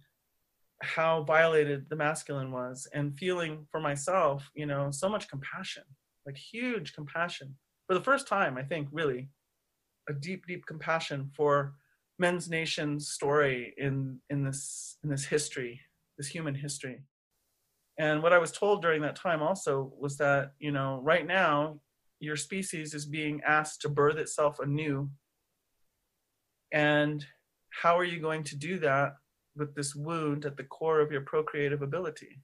[0.82, 5.84] how violated the masculine was and feeling for myself you know so much compassion
[6.30, 7.56] like huge compassion.
[7.88, 9.30] For the first time i think really
[10.08, 11.74] a deep deep compassion for
[12.20, 15.82] men's nation's story in in this in this history
[16.18, 17.02] this human history.
[17.98, 21.80] And what i was told during that time also was that you know right now
[22.20, 25.10] your species is being asked to birth itself anew.
[26.72, 27.26] And
[27.82, 29.13] how are you going to do that
[29.56, 32.42] with this wound at the core of your procreative ability?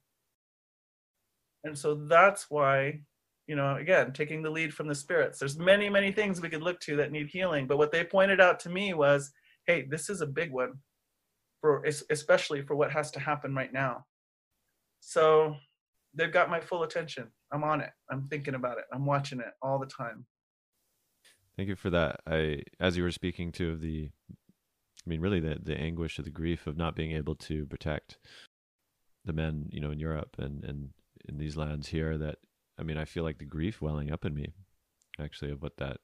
[1.65, 3.01] And so that's why
[3.47, 5.39] you know again taking the lead from the spirits.
[5.39, 8.41] There's many many things we could look to that need healing but what they pointed
[8.41, 9.31] out to me was
[9.65, 10.73] hey this is a big one
[11.61, 14.05] for especially for what has to happen right now.
[14.99, 15.55] So
[16.13, 17.27] they've got my full attention.
[17.51, 17.91] I'm on it.
[18.09, 18.85] I'm thinking about it.
[18.93, 20.25] I'm watching it all the time.
[21.57, 22.19] Thank you for that.
[22.27, 24.09] I as you were speaking to of the
[25.05, 28.17] i mean really the the anguish of the grief of not being able to protect
[29.23, 30.89] the men you know in europe and and
[31.27, 32.37] in these lands here that
[32.79, 34.53] I mean, I feel like the grief welling up in me,
[35.19, 35.97] actually, of what that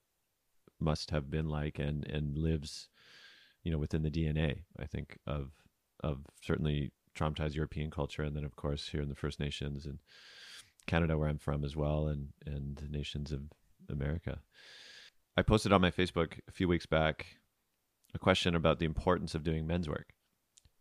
[0.79, 2.89] must have been like, and and lives,
[3.63, 4.61] you know, within the DNA.
[4.79, 5.51] I think of
[6.03, 9.99] of certainly traumatized European culture, and then of course here in the First Nations and
[10.87, 13.41] Canada, where I'm from as well, and and the nations of
[13.89, 14.39] America.
[15.37, 17.25] I posted on my Facebook a few weeks back
[18.13, 20.13] a question about the importance of doing men's work,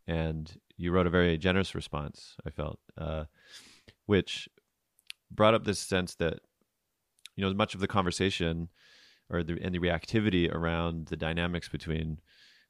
[0.06, 2.36] and you wrote a very generous response.
[2.46, 3.24] I felt, uh,
[4.06, 4.48] which
[5.30, 6.40] brought up this sense that
[7.36, 8.68] you know much of the conversation
[9.30, 12.18] or the and the reactivity around the dynamics between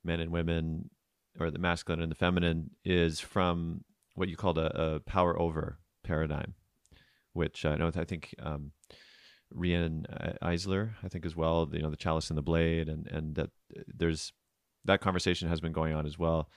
[0.05, 0.91] men and women
[1.39, 5.79] or the masculine and the feminine is from what you called a, a power over
[6.05, 6.55] paradigm
[7.33, 8.73] which i know i think um,
[9.53, 10.07] Riane
[10.43, 13.51] Eisler, I think as well, you know, the chalice and the blade, and and that
[13.87, 14.33] there's
[14.85, 16.49] that conversation has been going on as well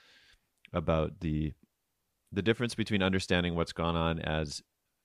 [0.73, 1.53] about the
[2.31, 4.61] the difference between understanding what's gone on as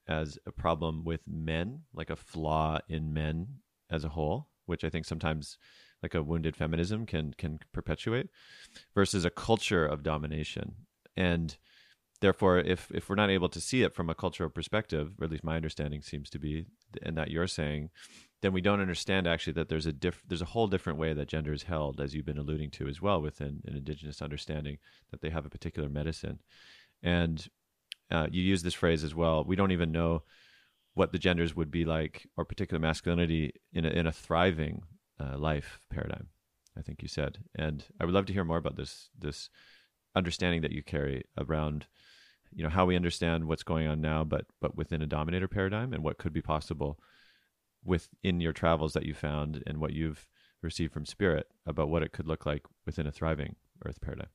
[0.09, 3.47] as a problem with men, like a flaw in men
[3.89, 5.57] as a whole, which I think sometimes
[6.01, 8.29] like a wounded feminism can can perpetuate,
[8.95, 10.73] versus a culture of domination.
[11.15, 11.55] And
[12.21, 15.31] therefore, if if we're not able to see it from a cultural perspective, or at
[15.31, 16.65] least my understanding seems to be,
[17.03, 17.91] and that you're saying,
[18.41, 21.27] then we don't understand actually that there's a diff- there's a whole different way that
[21.27, 24.79] gender is held, as you've been alluding to as well, within an indigenous understanding
[25.11, 26.39] that they have a particular medicine,
[27.03, 27.49] and
[28.11, 29.43] uh, you use this phrase as well.
[29.43, 30.23] We don't even know
[30.93, 34.83] what the genders would be like, or particular masculinity in a, in a thriving
[35.19, 36.27] uh, life paradigm.
[36.77, 39.49] I think you said, and I would love to hear more about this this
[40.15, 41.87] understanding that you carry around,
[42.53, 45.93] you know, how we understand what's going on now, but but within a dominator paradigm,
[45.93, 46.99] and what could be possible
[47.83, 50.27] within your travels that you found and what you've
[50.61, 54.27] received from spirit about what it could look like within a thriving earth paradigm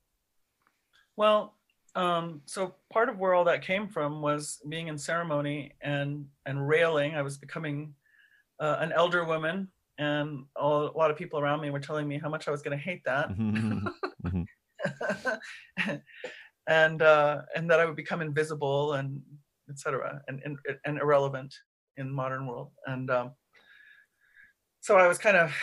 [1.16, 1.54] Well,
[1.94, 6.66] um, so part of where all that came from was being in ceremony and and
[6.66, 7.14] railing.
[7.14, 7.94] I was becoming
[8.60, 12.18] uh, an elder woman, and all, a lot of people around me were telling me
[12.18, 14.42] how much I was going to hate that, Mm-hmm.
[16.68, 19.20] and uh, and that I would become invisible and
[19.70, 20.20] etc.
[20.28, 21.54] And, and and irrelevant
[21.96, 22.72] in the modern world.
[22.86, 23.32] And um,
[24.80, 25.54] so I was kind of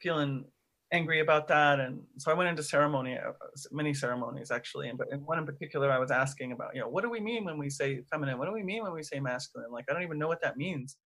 [0.00, 0.44] feeling
[0.92, 3.32] angry about that and so i went into ceremony uh,
[3.70, 6.88] many ceremonies actually and but in one in particular i was asking about you know
[6.88, 8.38] what do we mean when we say feminine?
[8.38, 9.70] What do we mean when we say masculine?
[9.70, 10.96] Like i don't even know what that means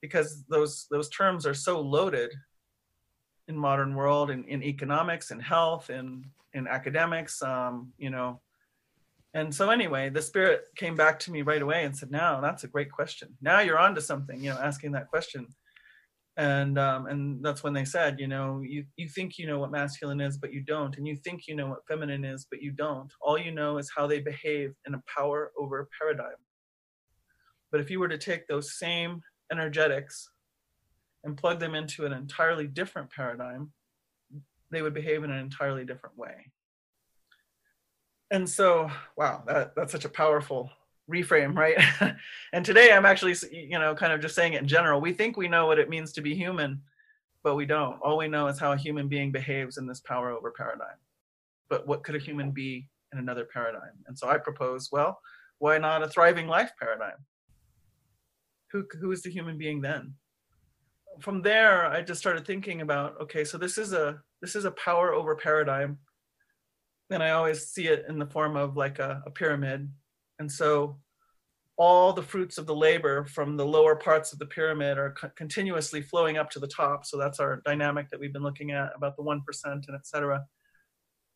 [0.00, 2.30] because those those terms are so loaded
[3.48, 8.40] in modern world in, in economics and health and in academics um, you know.
[9.34, 12.64] And so anyway the spirit came back to me right away and said now that's
[12.64, 13.36] a great question.
[13.42, 15.46] Now you're on to something you know asking that question
[16.40, 19.70] and um, and that's when they said, you know, you you think you know what
[19.70, 22.72] masculine is, but you don't, and you think you know what feminine is, but you
[22.72, 23.12] don't.
[23.20, 26.40] All you know is how they behave in a power over paradigm.
[27.70, 29.20] But if you were to take those same
[29.52, 30.30] energetics
[31.24, 33.70] and plug them into an entirely different paradigm,
[34.70, 36.50] they would behave in an entirely different way.
[38.30, 40.70] And so, wow, that, that's such a powerful
[41.10, 41.76] reframe, right?
[42.52, 45.00] and today I'm actually, you know, kind of just saying it in general.
[45.00, 46.80] We think we know what it means to be human,
[47.42, 48.00] but we don't.
[48.00, 50.96] All we know is how a human being behaves in this power over paradigm.
[51.68, 53.92] But what could a human be in another paradigm?
[54.06, 55.20] And so I propose, well,
[55.58, 57.24] why not a thriving life paradigm?
[58.72, 60.14] Who who is the human being then?
[61.20, 64.70] From there, I just started thinking about, okay, so this is a this is a
[64.72, 65.98] power over paradigm.
[67.10, 69.90] And I always see it in the form of like a, a pyramid
[70.40, 70.98] and so
[71.76, 75.30] all the fruits of the labor from the lower parts of the pyramid are co-
[75.36, 77.06] continuously flowing up to the top.
[77.06, 80.44] So that's our dynamic that we've been looking at about the 1% and et cetera.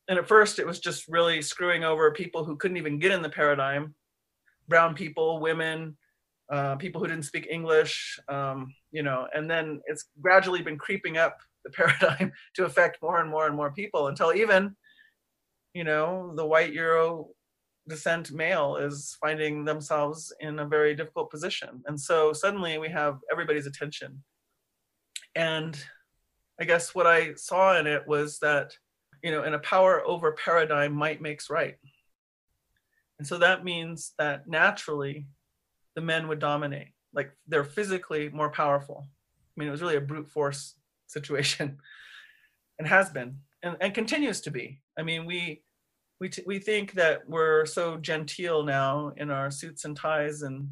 [0.08, 3.22] And at first, it was just really screwing over people who couldn't even get in
[3.22, 3.94] the paradigm
[4.68, 5.96] brown people, women,
[6.50, 11.16] uh, people who didn't speak English, um, you know, and then it's gradually been creeping
[11.16, 14.74] up the paradigm to affect more and more and more people until even,
[15.74, 17.28] you know, the white Euro
[17.88, 21.82] descent male is finding themselves in a very difficult position.
[21.86, 24.22] And so suddenly we have everybody's attention.
[25.34, 25.78] And
[26.60, 28.76] I guess what I saw in it was that,
[29.22, 31.76] you know, in a power over paradigm, might makes right.
[33.18, 35.26] And so that means that naturally
[35.94, 36.88] the men would dominate.
[37.12, 39.04] Like they're physically more powerful.
[39.06, 40.74] I mean, it was really a brute force
[41.06, 41.78] situation
[42.78, 44.80] and has been and, and continues to be.
[44.98, 45.62] I mean, we
[46.24, 50.66] we t- we think that we're so genteel now in our suits and ties and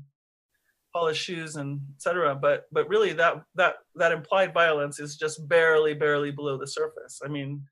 [0.95, 5.93] polished shoes and etc but but really that that that implied violence is just barely
[5.93, 7.21] barely below the surface.
[7.23, 7.63] I mean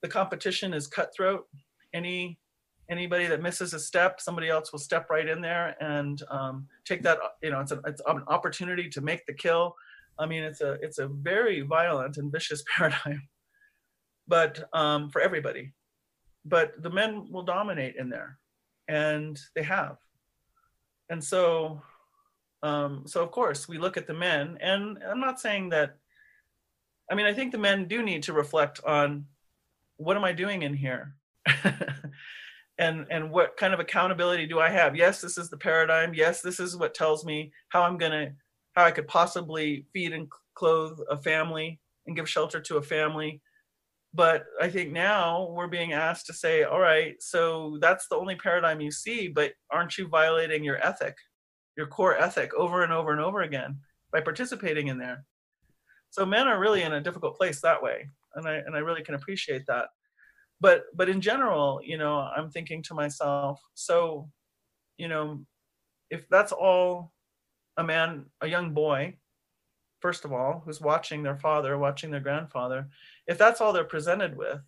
[0.00, 1.44] the competition is cutthroat.
[1.92, 2.38] Any
[2.90, 7.02] anybody that misses a step somebody else will step right in there and um, take
[7.02, 9.74] that you know it's, it's an opportunity to make the kill.
[10.18, 13.28] I mean it's a it's a very violent and vicious paradigm.
[14.26, 15.74] But um, for everybody
[16.48, 18.38] but the men will dominate in there
[18.88, 19.98] and they have.
[21.10, 21.82] And so
[22.62, 25.96] um, so of course we look at the men and i'm not saying that
[27.10, 29.26] i mean i think the men do need to reflect on
[29.96, 31.14] what am i doing in here?
[32.80, 34.94] And and what kind of accountability do i have?
[34.94, 36.14] Yes this is the paradigm.
[36.14, 38.32] Yes this is what tells me how i'm going to
[38.74, 43.40] how i could possibly feed and clothe a family and give shelter to a family
[44.14, 48.34] but i think now we're being asked to say all right so that's the only
[48.36, 51.14] paradigm you see but aren't you violating your ethic
[51.78, 53.78] your core ethic over and over and over again
[54.12, 55.24] by participating in there?
[56.10, 59.02] So men are really in a difficult place that way and i and i really
[59.02, 59.86] can appreciate that.
[60.60, 64.28] But but in general you know i'm thinking to myself so
[64.96, 65.44] you know
[66.10, 67.12] if that's all
[67.76, 69.16] a man a young boy
[70.00, 72.88] first of all who's watching their father watching their grandfather
[73.28, 74.60] if that's all they're presented with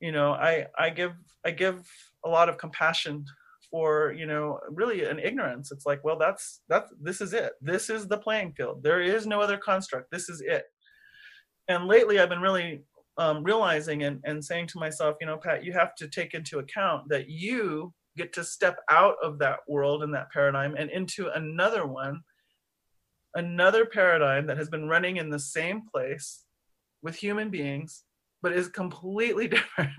[0.00, 1.12] you know i i give
[1.44, 1.84] i give
[2.24, 3.24] a lot of compassion
[3.72, 5.72] for you know really an ignorance.
[5.72, 7.54] It's like well that's that's this is it.
[7.60, 8.82] This is the playing field.
[8.82, 10.10] There is no other construct.
[10.12, 10.64] This is it.
[11.68, 12.84] And lately i've been really
[13.18, 16.58] um, realizing and, and saying to myself you know pat you have to take into
[16.58, 21.28] account that you get to step out of that world and that paradigm and into
[21.28, 22.20] another one
[23.36, 26.41] another paradigm that has been running in the same place
[27.02, 28.04] with human beings,
[28.42, 29.90] but is completely different.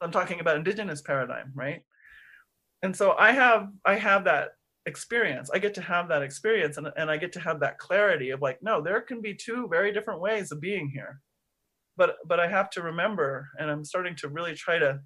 [0.00, 1.82] I'm talking about indigenous paradigm, right?
[2.82, 4.50] And so I have I have that
[4.86, 5.50] experience.
[5.52, 8.40] I get to have that experience and, and I get to have that clarity of
[8.40, 11.20] like, no, there can be two very different ways of being here.
[11.96, 15.00] but but I have to remember, and I'm starting to really try to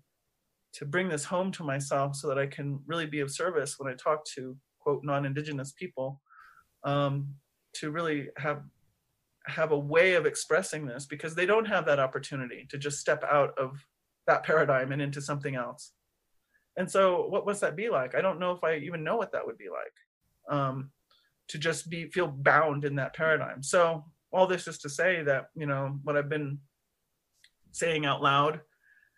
[0.73, 3.93] to bring this home to myself so that I can really be of service when
[3.93, 6.21] I talk to quote non-indigenous people,
[6.85, 7.35] um,
[7.75, 8.63] to really have
[9.47, 13.25] have a way of expressing this because they don't have that opportunity to just step
[13.25, 13.85] out of
[14.27, 15.93] that paradigm and into something else.
[16.77, 18.15] And so, what must that be like?
[18.15, 20.57] I don't know if I even know what that would be like.
[20.57, 20.91] Um,
[21.51, 23.61] to just be feel bound in that paradigm.
[23.61, 26.59] So all this is to say that you know what I've been
[27.73, 28.61] saying out loud,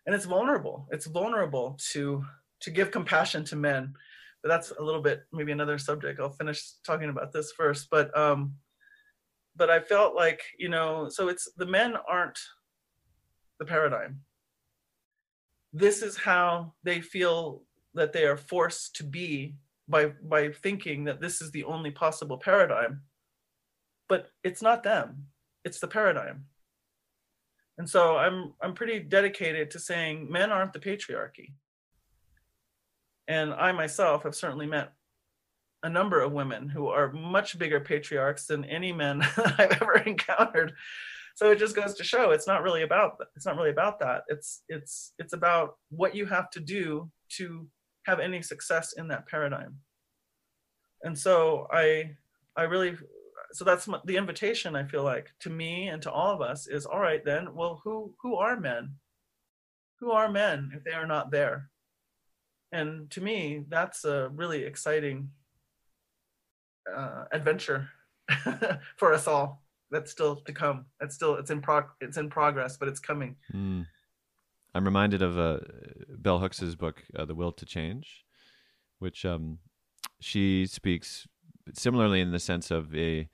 [0.06, 0.88] and it's vulnerable.
[0.90, 2.24] It's vulnerable to
[2.60, 3.94] to give compassion to men.
[4.42, 6.20] But that's a little bit maybe another subject.
[6.20, 7.88] I'll finish talking about this first.
[7.90, 8.54] But um,
[9.56, 12.38] but I felt like you know, so it's the men aren't
[13.58, 14.20] the paradigm.
[15.72, 17.62] This is how they feel
[17.94, 19.54] that they are forced to be
[19.88, 23.02] by by thinking that this is the only possible paradigm.
[24.08, 25.26] But it's not them.
[25.64, 26.46] It's the paradigm.
[27.78, 31.52] And so i'm i'm pretty dedicated to saying men aren't the patriarchy.
[33.28, 34.92] And i myself have certainly met
[35.82, 39.22] a number of women who are much bigger patriarchs than any men
[39.58, 40.72] i've ever encountered.
[41.34, 44.24] So it just goes to show it's not really about it's not really about that.
[44.28, 47.66] It's it's it's about what you have to do to
[48.06, 49.76] have any success in that paradigm.
[51.02, 52.10] And so i
[52.56, 52.96] i really
[53.52, 56.86] so that's the invitation i feel like to me and to all of us is
[56.86, 58.94] all right then well who who are men?
[60.00, 61.70] Who are men if they are not there?
[62.72, 65.30] And to me that's a really exciting
[66.94, 67.88] uh, adventure
[68.96, 70.86] for us all that's still to come.
[70.98, 73.36] That's still it's in prog it's in progress but it's coming.
[73.54, 73.86] Mm.
[74.74, 75.58] i'm reminded of uh,
[76.08, 78.24] bell hooks's book uh, the will to change
[78.98, 79.58] which um,
[80.20, 81.26] she speaks
[81.74, 83.28] similarly in the sense of a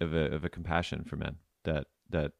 [0.00, 2.32] of a, of a compassion for men that that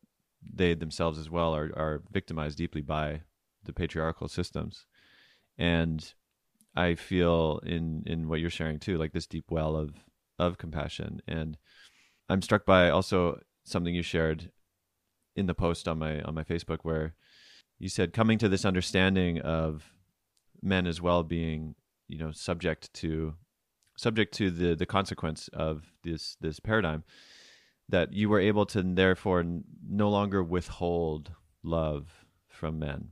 [0.43, 3.21] they themselves as well are are victimized deeply by
[3.65, 4.87] the patriarchal systems.
[5.57, 6.13] And
[6.77, 9.95] i feel in in what you're sharing too like this deep well of
[10.39, 11.21] of compassion.
[11.27, 11.57] And
[12.29, 14.51] i'm struck by also something you shared
[15.37, 17.15] in the post on my on my facebook where
[17.79, 19.93] you said coming to this understanding of
[20.63, 21.75] men as well being
[22.09, 23.35] you know subject to
[23.97, 27.05] subject to the the consequence of this this paradigm
[27.89, 29.45] that you were able to therefore
[29.87, 31.33] no longer withhold
[31.63, 33.09] love from men.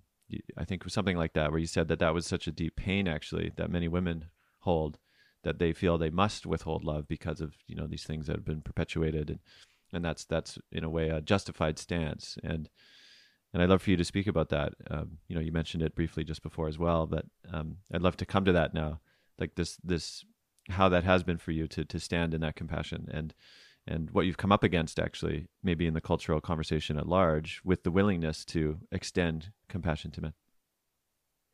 [0.57, 2.53] I think it was something like that where you said that that was such a
[2.53, 4.27] deep pain actually that many women
[4.61, 4.99] hold
[5.45, 8.45] that they feel they must withhold love because of you know these things that have
[8.45, 9.31] been perpetuated.
[9.31, 9.39] And
[9.93, 12.39] and that's that's in a way a justified stance.
[12.43, 12.69] And
[13.53, 14.73] and I'd love for you to speak about that.
[14.91, 18.17] Um, you know, you mentioned it briefly just before as well, but um, I'd love
[18.19, 19.01] to come to that now,
[19.39, 20.25] like this this
[20.71, 23.35] how that has been for you to to stand in that compassion and
[23.87, 27.83] and what you've come up against actually maybe in the cultural conversation at large with
[27.83, 30.33] the willingness to extend compassion to men.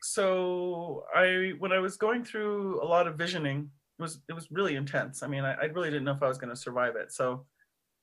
[0.01, 4.47] So i when i was going through a lot of visioning it was it was
[4.51, 5.23] really intense.
[5.23, 7.11] I mean i, I really didn't know if i was going to survive it.
[7.11, 7.45] So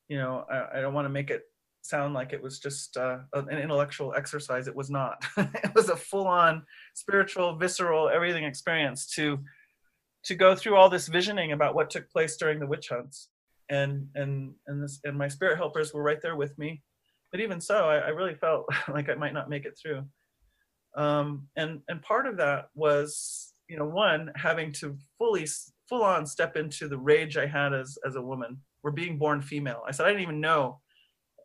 [0.09, 1.43] you know i, I don't want to make it
[1.83, 4.67] sound like it was just uh, an intellectual exercise.
[4.69, 5.25] It was not.
[5.37, 9.39] It was a full-on spiritual visceral everything experience to
[10.25, 13.29] to go through all this visioning about what took place during the witch hunts.
[13.71, 16.83] And and and this and my spirit helpers were right there with me.
[17.33, 20.05] But even so i, I really felt like i might not make it through.
[20.97, 25.47] Um, and and part of that was you know one having to fully
[25.89, 29.41] full on step into the rage i had as as a woman we're being born
[29.41, 30.81] female i said i didn't even know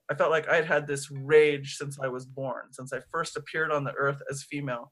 [0.10, 3.72] i felt like i'd had this rage since i was born since i first appeared
[3.72, 4.92] on the earth as female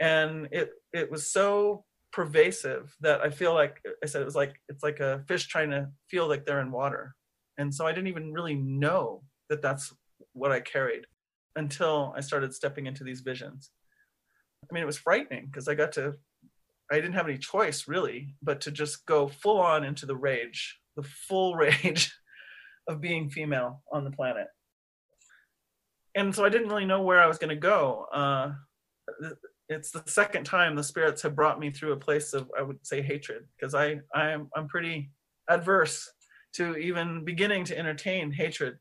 [0.00, 1.84] and it it was so
[2.16, 5.70] pervasive that I feel like I said it was like it's like a fish trying
[5.70, 7.14] to feel like they're in water.
[7.58, 9.92] And so I didn't even really know that that's
[10.32, 11.06] what I carried
[11.56, 13.70] until I started stepping into these visions.
[14.64, 16.14] I mean, it was frightening because I got to,
[16.90, 20.78] I didn't have any choice really, but to just go full on into the rage,
[20.96, 22.12] the full rage
[22.88, 24.46] of being female on the planet.
[26.14, 28.06] And so I didn't really know where I was going to go.
[28.12, 28.52] Uh,
[29.68, 32.84] it's the second time the spirits have brought me through a place of I would
[32.86, 35.10] say hatred because I I am I'm pretty
[35.48, 36.10] adverse
[36.54, 38.78] to even beginning to entertain hatred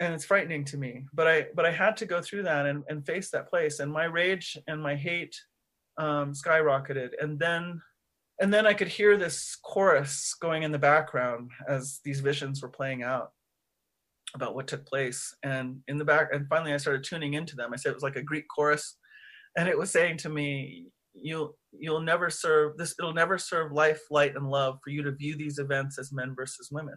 [0.00, 2.82] and it's frightening to me but I but I had to go through that and,
[2.88, 5.36] and face that place and my rage and my hate
[6.02, 7.10] um, skyrocketed.
[7.20, 7.80] And then
[8.40, 12.68] and then I could hear this chorus going in the background as these visions were
[12.68, 13.30] playing out
[14.34, 15.32] about what took place.
[15.44, 17.70] And in the back and finally I started tuning into them.
[17.72, 18.98] I said it was like a Greek chorus.
[19.56, 24.00] And it was saying to me you'll you'll never serve this it'll never serve life
[24.10, 26.96] light and love for you to view these events as men versus women.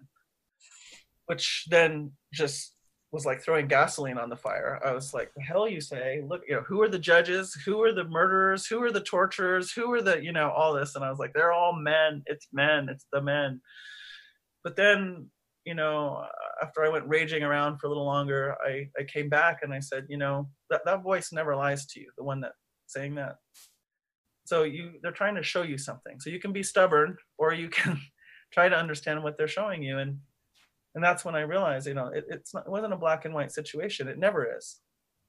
[1.27, 2.74] Which then just
[3.11, 4.79] was like throwing gasoline on the fire.
[4.85, 6.21] I was like, the hell you say?
[6.27, 7.53] Look, you know, who are the judges?
[7.65, 8.65] Who are the murderers?
[8.67, 9.71] Who are the torturers?
[9.71, 10.95] Who are the, you know, all this?
[10.95, 12.23] And I was like, they're all men.
[12.25, 12.89] It's men.
[12.89, 13.61] It's the men.
[14.63, 15.29] But then,
[15.65, 16.25] you know,
[16.61, 19.79] after I went raging around for a little longer, I, I came back and I
[19.79, 22.53] said, you know, that, that voice never lies to you, the one that
[22.87, 23.37] saying that.
[24.45, 26.19] So you they're trying to show you something.
[26.19, 27.99] So you can be stubborn or you can
[28.53, 29.97] try to understand what they're showing you.
[29.97, 30.19] And
[30.95, 33.33] and that's when I realized, you know, it, it's not, it wasn't a black and
[33.33, 34.07] white situation.
[34.07, 34.77] It never is.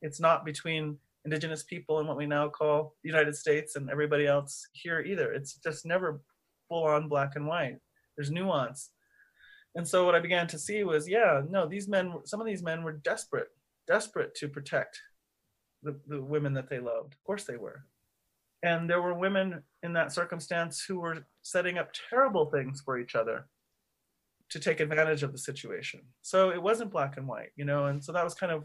[0.00, 4.28] It's not between indigenous people and what we now call the United States and everybody
[4.28, 5.32] else here either.
[5.32, 6.20] It's just never
[6.68, 7.78] full on black and white.
[8.16, 8.90] There's nuance.
[9.74, 12.62] And so what I began to see was, yeah, no, these men, some of these
[12.62, 13.48] men were desperate,
[13.88, 15.00] desperate to protect
[15.82, 17.12] the, the women that they loved.
[17.12, 17.84] Of course they were.
[18.62, 23.16] And there were women in that circumstance who were setting up terrible things for each
[23.16, 23.46] other
[24.50, 26.00] to take advantage of the situation.
[26.22, 28.64] So it wasn't black and white, you know, and so that was kind of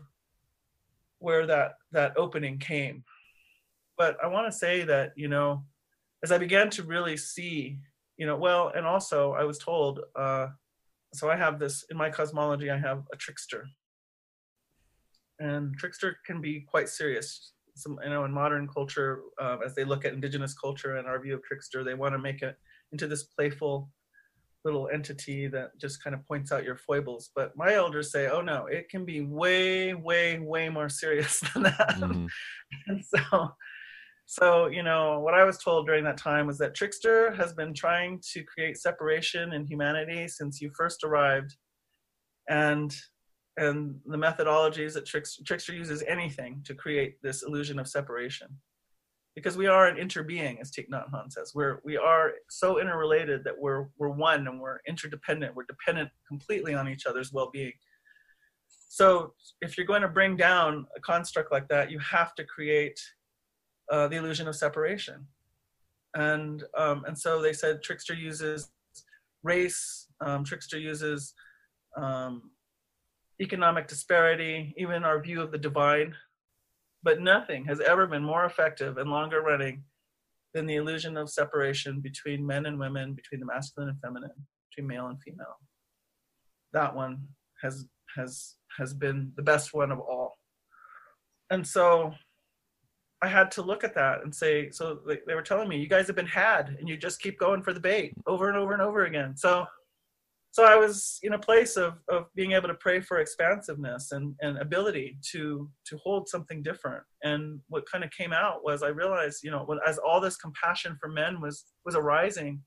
[1.19, 3.03] where that that opening came.
[3.97, 5.63] But I want to say that, you know,
[6.23, 7.79] as I began to really see,
[8.17, 10.47] you know, well, and also I was told, uh,
[11.13, 13.67] so I have this in my cosmology, I have a trickster.
[15.39, 17.53] And trickster can be quite serious.
[17.75, 21.19] Some, you know, in modern culture, uh, as they look at indigenous culture and our
[21.19, 22.55] view of trickster, they want to make it
[22.91, 23.89] into this playful
[24.63, 27.31] little entity that just kind of points out your foibles.
[27.35, 31.63] But my elders say, oh no, it can be way, way, way more serious than
[31.63, 31.95] that.
[31.97, 32.25] Mm-hmm.
[32.87, 33.49] and so,
[34.25, 37.73] so, you know, what I was told during that time was that Trickster has been
[37.73, 41.55] trying to create separation in humanity since you first arrived.
[42.49, 42.95] And
[43.57, 48.47] and the methodologies that Trickster, Trickster uses anything to create this illusion of separation
[49.35, 51.53] because we are an interbeing, as Thich Nhat Hanh says.
[51.55, 55.55] We're we are so interrelated that we're we're one and we're interdependent.
[55.55, 57.73] We're dependent completely on each other's well-being.
[58.67, 62.99] So if you're going to bring down a construct like that, you have to create
[63.89, 65.25] uh, the illusion of separation.
[66.13, 68.69] And um, and so they said Trickster uses
[69.43, 70.07] race.
[70.19, 71.33] Um, Trickster uses
[71.95, 72.51] um,
[73.41, 76.13] economic disparity, even our view of the divine
[77.03, 79.83] but nothing has ever been more effective and longer running
[80.53, 84.29] than the illusion of separation between men and women, between the masculine and feminine,
[84.69, 85.57] between male and female.
[86.73, 87.27] That one
[87.61, 87.85] has
[88.15, 90.37] has has been the best one of all.
[91.49, 92.13] And so
[93.21, 95.87] I had to look at that and say, so they, they were telling me, you
[95.87, 98.73] guys have been had and you just keep going for the bait over and over
[98.73, 99.35] and over again.
[99.37, 99.65] So
[100.53, 104.35] so I was in a place of, of being able to pray for expansiveness and,
[104.41, 107.03] and ability to to hold something different.
[107.23, 110.97] And what kind of came out was I realized, you know, as all this compassion
[110.99, 112.61] for men was was arising,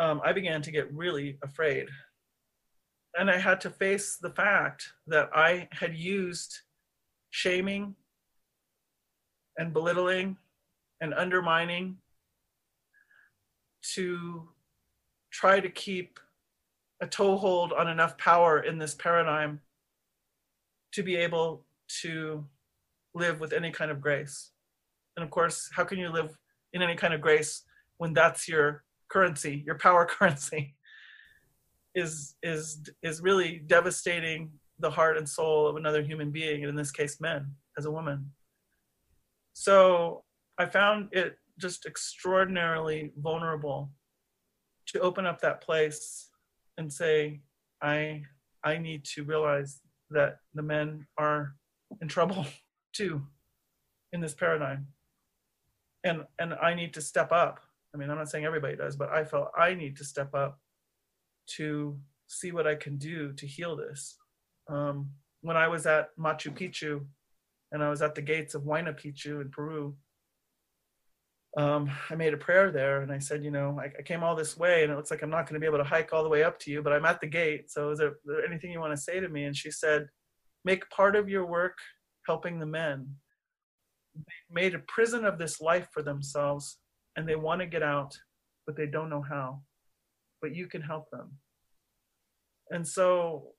[0.00, 1.86] um, I began to get really afraid.
[3.16, 6.58] And I had to face the fact that I had used
[7.30, 7.94] shaming
[9.56, 10.36] and belittling
[11.00, 11.98] and undermining
[13.94, 14.48] to
[15.30, 16.18] try to keep
[17.04, 19.60] a toehold on enough power in this paradigm
[20.92, 21.66] to be able
[22.02, 22.44] to
[23.14, 24.50] live with any kind of grace.
[25.16, 26.36] And of course, how can you live
[26.72, 27.62] in any kind of grace
[27.98, 30.74] when that's your currency, your power currency?
[31.94, 34.50] is is is really devastating
[34.80, 37.90] the heart and soul of another human being, and in this case, men as a
[37.90, 38.32] woman.
[39.52, 40.24] So
[40.58, 43.92] I found it just extraordinarily vulnerable
[44.86, 46.30] to open up that place
[46.78, 47.40] and say,
[47.82, 48.22] I
[48.62, 51.54] I need to realize that the men are
[52.00, 52.46] in trouble
[52.92, 53.22] too
[54.12, 54.88] in this paradigm.
[56.02, 57.60] And and I need to step up.
[57.94, 60.58] I mean, I'm not saying everybody does, but I felt I need to step up
[61.56, 64.16] to see what I can do to heal this.
[64.68, 65.10] Um,
[65.42, 67.04] when I was at Machu Picchu
[67.70, 69.94] and I was at the gates of Huayna Picchu in Peru,
[71.56, 74.34] um, I made a prayer there and I said, you know, I, I, came all
[74.34, 76.24] this way and it looks like I'm not going to be able to hike all
[76.24, 77.70] the way up to you, but I'm at the gate.
[77.70, 79.44] So is there, there anything you want to say to me?
[79.44, 80.08] And she said,
[80.64, 81.78] make part of your work
[82.26, 83.06] helping the men.
[84.16, 86.78] They made a prison of this life for themselves
[87.16, 88.16] and they want to get out,
[88.66, 89.62] but they don't know how.
[90.42, 91.34] But you can help them.
[92.70, 93.52] And so,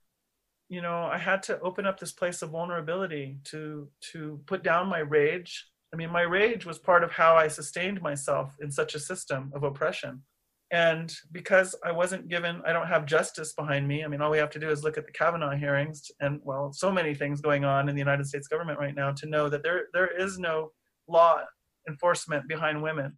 [0.67, 4.87] you know, I had to open up this place of vulnerability to to put down
[4.87, 8.95] my rage I mean, my rage was part of how I sustained myself in such
[8.95, 10.21] a system of oppression.
[10.69, 14.03] And because I wasn't given, I don't have justice behind me.
[14.03, 16.73] I mean, all we have to do is look at the Kavanaugh hearings and, well,
[16.73, 19.63] so many things going on in the United States government right now to know that
[19.63, 20.73] there, there is no
[21.07, 21.39] law
[21.87, 23.17] enforcement behind women.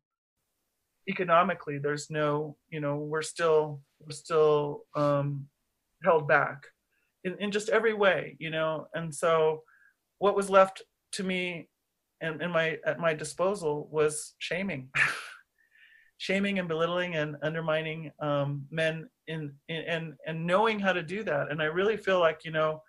[1.10, 5.48] Economically, there's no, you know, we're still, we're still um,
[6.04, 6.62] held back
[7.24, 8.86] in, in just every way, you know.
[8.94, 9.64] And so
[10.20, 11.70] what was left to me
[12.22, 14.90] and my at my disposal was shaming.
[16.18, 21.24] shaming and belittling and undermining um, men in, in and and knowing how to do
[21.24, 22.82] that and i really feel like you know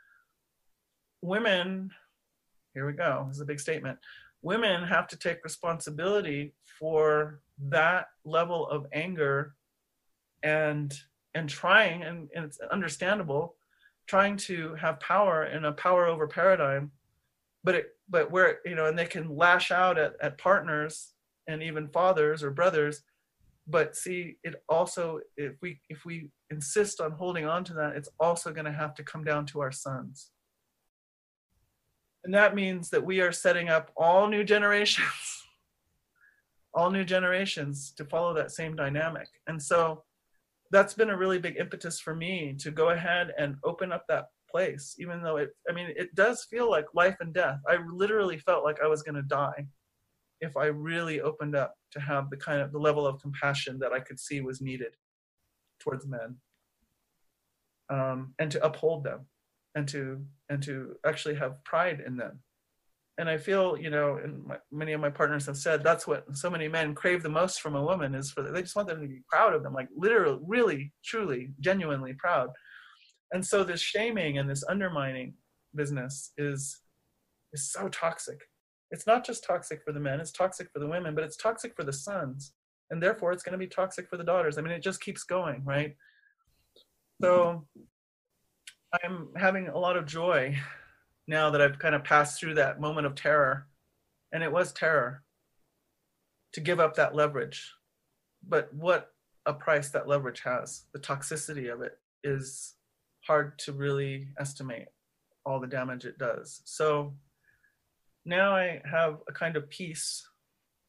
[1.20, 1.90] women
[2.74, 3.98] here we go this is a big statement
[4.40, 9.54] women have to take responsibility for that level of anger
[10.42, 10.94] and
[11.34, 13.56] and trying and, and it's understandable
[14.06, 16.90] trying to have power in a power over paradigm
[17.62, 21.12] but it but where you know and they can lash out at, at partners
[21.46, 23.02] and even fathers or brothers.
[23.66, 28.08] But see it also if we if we insist on holding on to that it's
[28.18, 30.30] also going to have to come down to our sons.
[32.24, 35.06] And that means that we are setting up all new generations
[36.74, 39.26] all new generations to follow that same dynamic.
[39.46, 40.04] And so
[40.70, 44.26] that's been a really big impetus for me to go ahead and open up that
[44.50, 47.58] place even though it i mean it does feel like life and death.
[47.68, 49.66] I literally felt like i was going to die
[50.40, 53.92] if i really opened up to have the kind of the level of compassion that
[53.92, 54.94] i could see was needed
[55.80, 56.36] towards men
[57.90, 59.26] um, and to uphold them
[59.74, 62.40] and to and to actually have pride in them.
[63.18, 66.24] And i feel you know and my, many of my partners have said that's what
[66.36, 69.00] so many men crave the most from a woman is for they just want them
[69.00, 72.48] to be proud of them like literally really truly genuinely proud
[73.32, 75.34] and so this shaming and this undermining
[75.74, 76.80] business is
[77.52, 78.40] is so toxic.
[78.90, 81.74] It's not just toxic for the men it's toxic for the women but it's toxic
[81.76, 82.52] for the sons.
[82.90, 84.56] And therefore it's going to be toxic for the daughters.
[84.56, 85.94] I mean it just keeps going right?
[87.20, 87.66] So
[89.04, 90.56] i'm having a lot of joy
[91.26, 93.66] now that i've kind of passed through that moment of terror.
[94.32, 95.22] And it was terror
[96.52, 97.72] to give up that leverage.
[98.46, 99.12] But what
[99.46, 100.84] a price that leverage has.
[100.92, 102.74] The toxicity of it is
[103.28, 104.88] hard to really estimate
[105.44, 106.62] all the damage it does.
[106.64, 107.14] So
[108.24, 110.26] now I have a kind of peace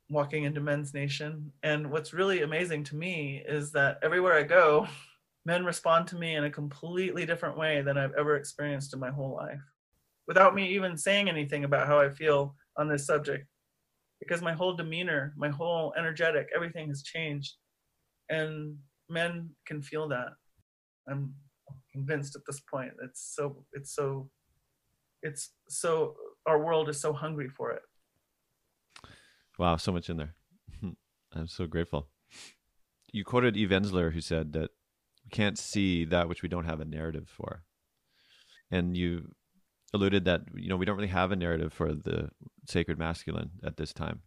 [0.09, 1.51] walking into Men's Nation.
[1.63, 4.87] And what's really amazing to me is that everywhere I go,
[5.45, 9.11] men respond to me in a completely different way than I've ever experienced in my
[9.11, 9.61] whole life
[10.25, 13.47] without me even saying anything about how I feel on this subject.
[14.21, 17.55] Because my whole demeanor, my whole energetic, everything has changed.
[18.29, 18.77] And
[19.09, 20.29] men can feel that.
[21.09, 21.33] I'm
[21.91, 22.91] convinced at this point.
[23.03, 24.29] It's so it's so
[25.21, 26.15] it's so
[26.45, 27.81] our world is so hungry for it.
[29.57, 30.35] Wow, so much in there.
[31.33, 32.07] I'm so grateful.
[33.11, 34.69] You quoted Eve Ensler, who said that
[35.25, 37.63] we can't see that which we don't have a narrative for,
[38.71, 39.31] and you
[39.93, 42.29] alluded that you know we don't really have a narrative for the
[42.67, 44.21] sacred masculine at this time.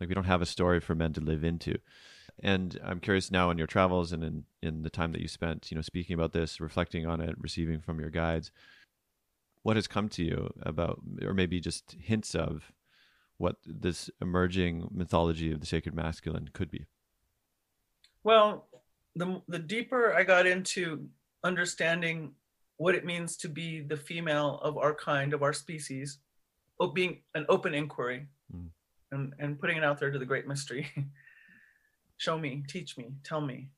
[0.00, 1.78] Like we don't have a story for men to live into.
[2.40, 5.70] And I'm curious now in your travels and in, in the time that you spent,
[5.70, 8.52] you know, speaking about this, reflecting on it, receiving from your guides,
[9.62, 12.72] what has come to you about, or maybe just hints of
[13.38, 16.86] what this emerging mythology of the sacred masculine could be?
[18.22, 18.66] Well,
[19.16, 21.08] the, the deeper I got into
[21.44, 22.32] understanding
[22.76, 26.18] what it means to be the female of our kind, of our species,
[26.94, 28.68] being an open inquiry mm.
[29.10, 30.86] and, and putting it out there to the great mystery.
[32.18, 33.70] show me, teach me, tell me.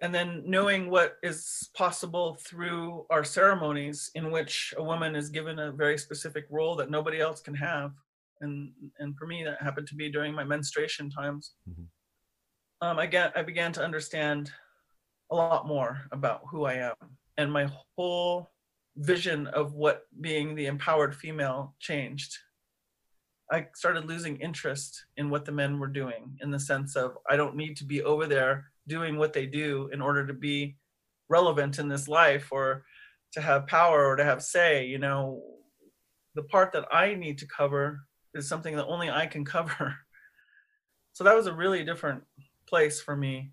[0.00, 5.58] And then knowing what is possible through our ceremonies, in which a woman is given
[5.58, 7.90] a very specific role that nobody else can have.
[8.40, 8.70] And,
[9.00, 11.54] and for me, that happened to be during my menstruation times.
[11.68, 11.82] Mm-hmm.
[12.86, 14.52] Um, I, get, I began to understand
[15.32, 16.94] a lot more about who I am.
[17.36, 18.52] And my whole
[18.96, 22.38] vision of what being the empowered female changed
[23.50, 27.36] I started losing interest in what the men were doing in the sense of I
[27.36, 30.76] don't need to be over there doing what they do in order to be
[31.28, 32.84] relevant in this life or
[33.32, 34.86] to have power or to have say.
[34.86, 35.42] You know,
[36.34, 38.00] the part that I need to cover
[38.34, 39.96] is something that only I can cover.
[41.14, 42.22] So that was a really different
[42.66, 43.52] place for me.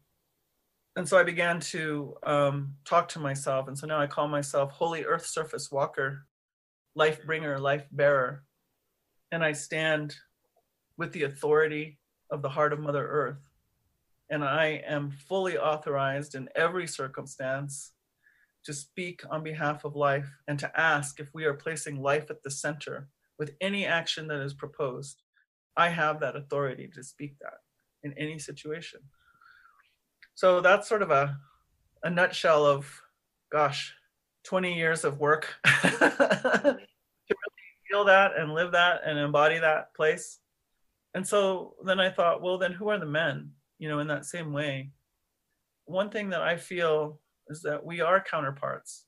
[0.98, 3.68] And so I began to um, talk to myself.
[3.68, 6.26] And so now I call myself Holy Earth Surface Walker,
[6.96, 8.44] Life Bringer, Life Bearer
[9.36, 10.16] and I stand
[10.98, 12.00] with the authority
[12.32, 13.44] of the heart of Mother Earth.
[14.30, 17.92] And I am fully authorized in every circumstance
[18.64, 22.44] to speak on behalf of life and to ask if we are placing life at
[22.44, 25.22] the center with any action that is proposed.
[25.76, 27.60] I have that authority to speak that
[28.04, 29.02] in any situation.
[30.36, 31.38] So that's sort of a,
[32.04, 33.02] a nutshell of,
[33.52, 33.94] gosh,
[34.46, 35.56] 20 years of work
[37.96, 40.40] feel that and live that and embody that place.
[41.14, 43.52] And so then I thought, well, then who are the men?
[43.80, 44.92] You know, in that same way.
[45.86, 49.06] One thing that I feel is that we are counterparts.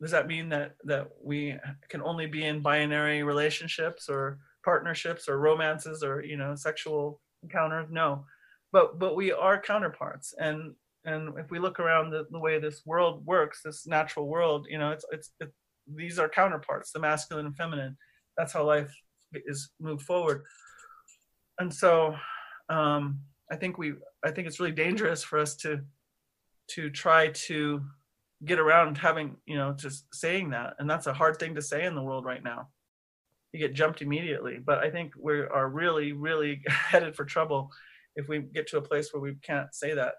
[0.00, 1.56] does that mean that that we
[1.90, 7.88] can only be in binary relationships or partnerships or romances or you know sexual encounters
[7.90, 8.24] no
[8.72, 10.74] but but we are counterparts and
[11.04, 14.78] and if we look around the, the way this world works this natural world you
[14.78, 15.52] know it's it's it,
[15.92, 17.96] these are counterparts the masculine and feminine.
[18.36, 18.94] That's how life
[19.32, 20.44] is moved forward.
[21.58, 22.16] And so
[22.70, 23.20] um
[23.52, 23.92] i think we
[24.24, 25.82] i think it's really dangerous for us to
[26.66, 27.82] to try to
[28.46, 30.74] get around having you know just saying that.
[30.78, 32.68] And that's a hard thing to say in the world right now.
[33.52, 34.58] You get jumped immediately.
[34.64, 37.70] But i think we are really really headed for trouble
[38.16, 40.14] if we get to a place where we can't say that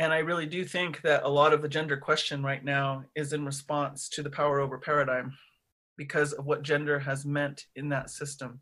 [0.00, 3.32] and i really do think that a lot of the gender question right now is
[3.32, 5.32] in response to the power over paradigm
[6.00, 8.58] because of what gender has meant in that system.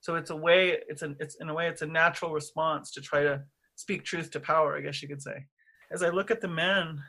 [0.00, 3.02] So it's a way it's an it's in a way it's a natural response to
[3.02, 3.42] try to
[3.76, 5.44] speak truth to power i guess you could say.
[5.92, 7.02] As i look at the men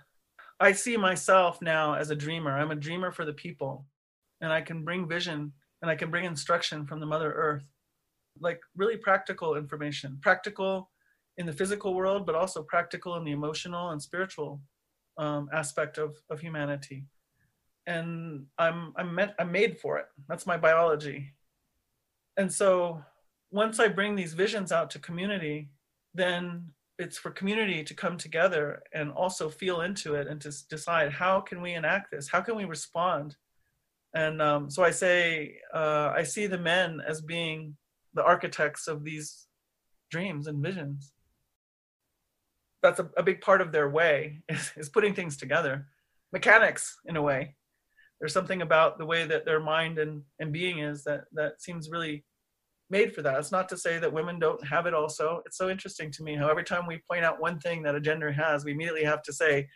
[0.59, 2.51] I see myself now as a dreamer.
[2.51, 3.85] I'm a dreamer for the people,
[4.41, 7.63] and I can bring vision and I can bring instruction from the Mother Earth,
[8.39, 10.91] like really practical information, practical
[11.37, 14.61] in the physical world, but also practical in the emotional and spiritual
[15.17, 17.05] um, aspect of of humanity.
[17.87, 20.05] And I'm I'm meant I'm made for it.
[20.27, 21.33] That's my biology.
[22.37, 23.03] And so
[23.51, 25.69] once I bring these visions out to community,
[26.13, 31.11] then it's for community to come together and also feel into it and to decide
[31.11, 33.35] how can we enact this how can we respond
[34.13, 37.75] and um, so i say uh, i see the men as being
[38.13, 39.47] the architects of these
[40.11, 41.12] dreams and visions
[42.83, 45.87] that's a, a big part of their way is, is putting things together
[46.31, 47.55] mechanics in a way
[48.19, 51.89] there's something about the way that their mind and, and being is that that seems
[51.89, 52.23] really
[52.89, 53.37] made for that.
[53.37, 55.41] It's not to say that women don't have it also.
[55.45, 57.99] It's so interesting to me how every time we point out one thing that a
[57.99, 59.67] gender has, we immediately have to say,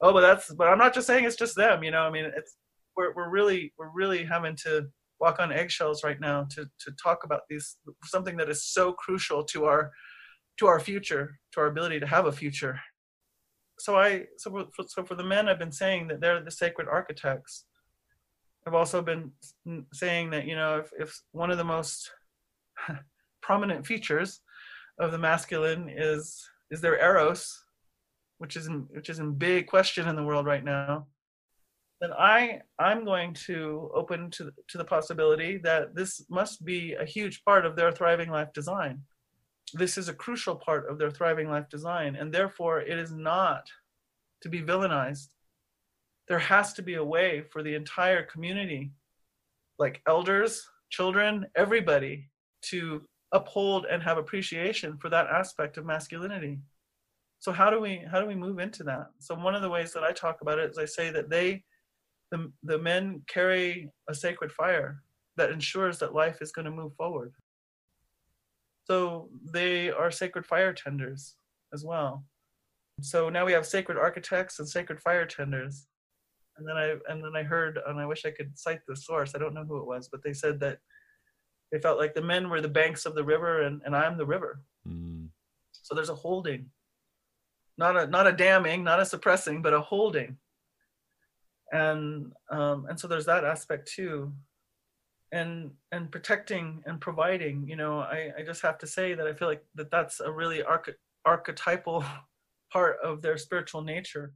[0.00, 2.30] oh, but that's, but I'm not just saying it's just them, you know, I mean,
[2.36, 2.56] it's,
[2.96, 4.86] we're, we're really, we're really having to
[5.18, 9.42] walk on eggshells right now to, to talk about these, something that is so crucial
[9.44, 9.90] to our,
[10.58, 12.80] to our future, to our ability to have a future.
[13.78, 16.88] So I, so for, so for the men, I've been saying that they're the sacred
[16.88, 17.64] architects.
[18.66, 19.32] I've also been
[19.92, 22.10] saying that, you know, if, if one of the most
[23.42, 24.40] prominent features
[24.98, 27.64] of the masculine is is their eros,
[28.38, 31.06] which is in, which is in big question in the world right now.
[32.00, 37.04] Then I I'm going to open to to the possibility that this must be a
[37.04, 39.02] huge part of their thriving life design.
[39.74, 43.66] This is a crucial part of their thriving life design, and therefore it is not
[44.42, 45.28] to be villainized.
[46.28, 48.92] There has to be a way for the entire community,
[49.78, 52.30] like elders, children, everybody,
[52.62, 53.02] to
[53.32, 56.58] uphold and have appreciation for that aspect of masculinity.
[57.40, 59.08] So how do we how do we move into that?
[59.18, 61.62] So one of the ways that i talk about it is i say that they
[62.30, 65.02] the, the men carry a sacred fire
[65.36, 67.32] that ensures that life is going to move forward
[68.88, 71.36] so they are sacred fire tenders
[71.72, 72.24] as well
[73.00, 75.86] so now we have sacred architects and sacred fire tenders
[76.56, 79.34] and then i and then i heard and i wish i could cite the source
[79.34, 80.78] i don't know who it was but they said that
[81.70, 84.26] they felt like the men were the banks of the river and, and I'm the
[84.26, 84.62] river.
[84.86, 85.28] Mm.
[85.72, 86.66] So there's a holding.
[87.76, 90.36] Not a not a damming, not a suppressing, but a holding.
[91.70, 94.32] And um, and so there's that aspect too.
[95.30, 99.34] And and protecting and providing, you know, I, I just have to say that I
[99.34, 102.04] feel like that that's a really arch- archetypal
[102.72, 104.32] part of their spiritual nature.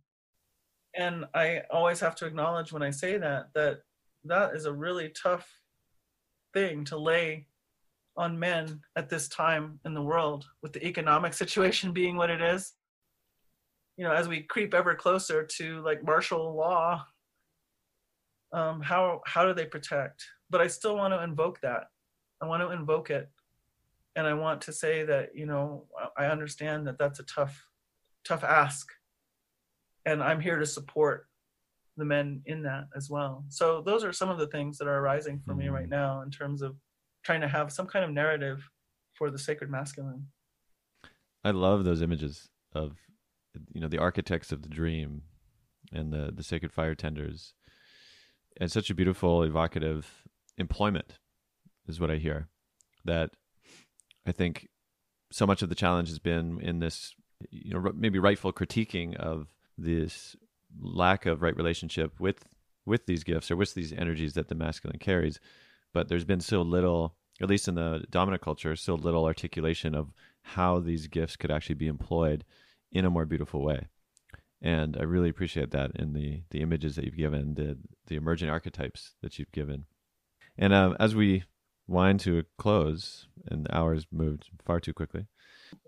[0.95, 3.81] And I always have to acknowledge when I say that that
[4.25, 5.49] that is a really tough
[6.53, 7.47] thing to lay
[8.17, 12.43] on men at this time in the world with the economic situation being what it
[12.43, 12.75] is
[13.97, 17.05] you know as we creep ever closer to like martial law
[18.53, 21.85] um, how how do they protect but i still want to invoke that
[22.41, 23.29] i want to invoke it
[24.15, 25.87] and i want to say that you know
[26.17, 27.67] i understand that that's a tough
[28.25, 28.93] tough ask
[30.07, 31.27] and i'm here to support
[31.97, 33.45] the men in that as well.
[33.49, 35.61] So those are some of the things that are arising for mm-hmm.
[35.61, 35.91] me right mm.
[35.91, 36.77] now in terms of
[37.23, 38.69] trying to have some kind of narrative
[39.15, 40.27] for the sacred masculine.
[41.45, 42.97] I love those images of
[43.73, 45.23] you know the architects of the dream
[45.93, 47.55] and the the sacred fire tenders.
[48.61, 50.25] And such a beautiful evocative
[50.59, 51.19] employment
[51.87, 52.49] is what I hear.
[53.05, 53.31] That
[54.27, 54.69] I think
[55.31, 57.15] so much of the challenge has been in this
[57.51, 60.37] you know maybe rightful critiquing of this
[60.81, 62.47] lack of right relationship with
[62.87, 65.41] with these gifts or with these energies that the masculine carries
[65.93, 70.13] but there's been so little at least in the dominant culture so little articulation of
[70.43, 72.45] how these gifts could actually be employed
[72.93, 73.89] in a more beautiful way
[74.63, 77.77] and I really appreciate that in the the images that you've given, the
[78.07, 79.87] the emerging archetypes that you've given.
[80.59, 81.45] And uh, as we
[81.87, 85.27] wind to a close, and the hours moved far too quickly,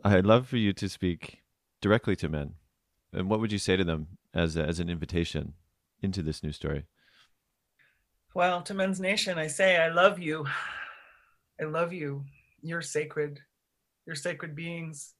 [0.02, 1.42] I'd love for you to speak
[1.80, 2.54] directly to men.
[3.12, 5.54] And what would you say to them as a, as an invitation
[6.02, 6.84] into this new story?
[8.34, 10.46] Well, to Men's Nation, I say, I love you.
[11.60, 12.24] I love you.
[12.62, 13.40] You're sacred.
[14.06, 15.14] You're sacred beings.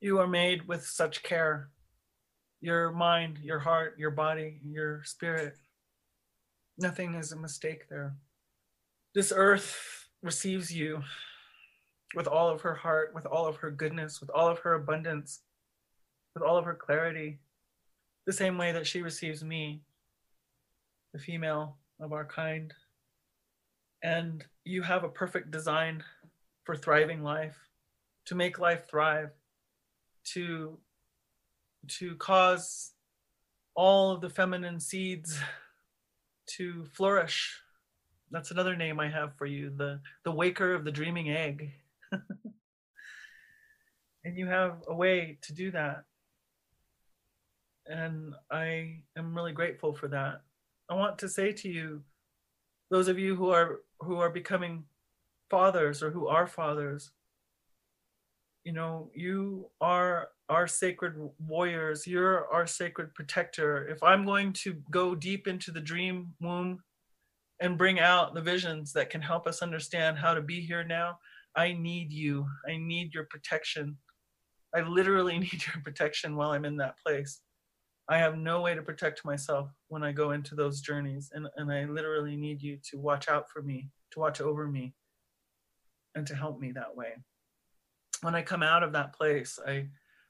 [0.00, 1.70] You are made with such care.
[2.60, 5.54] Your mind, your heart, your body, your spirit.
[6.78, 8.14] Nothing is a mistake there.
[9.14, 11.02] This earth receives you
[12.14, 15.40] with all of her heart, with all of her goodness, with all of her abundance,
[16.34, 17.38] with all of her clarity,
[18.26, 19.82] the same way that she receives me,
[21.12, 22.72] the female of our kind.
[24.02, 26.02] And you have a perfect design
[26.64, 27.56] for thriving life,
[28.26, 29.30] to make life thrive,
[30.24, 30.78] to
[31.86, 32.92] to cause
[33.74, 35.38] all of the feminine seeds
[36.46, 37.60] to flourish.
[38.30, 41.72] That's another name I have for you, the the waker of the dreaming egg.
[44.24, 46.04] and you have a way to do that.
[47.86, 50.40] And I am really grateful for that.
[50.88, 52.02] I want to say to you,
[52.90, 54.84] those of you who are who are becoming
[55.50, 57.10] fathers or who are fathers,
[58.64, 62.06] you know, you are our sacred warriors.
[62.06, 63.86] You're our sacred protector.
[63.88, 66.82] If I'm going to go deep into the dream womb
[67.60, 71.18] and bring out the visions that can help us understand how to be here now,
[71.54, 72.46] I need you.
[72.68, 73.98] I need your protection.
[74.74, 77.40] I literally need your protection while I'm in that place.
[78.08, 81.30] I have no way to protect myself when I go into those journeys.
[81.34, 84.94] And, and I literally need you to watch out for me, to watch over me,
[86.14, 87.14] and to help me that way.
[88.24, 89.88] When I come out of that place, I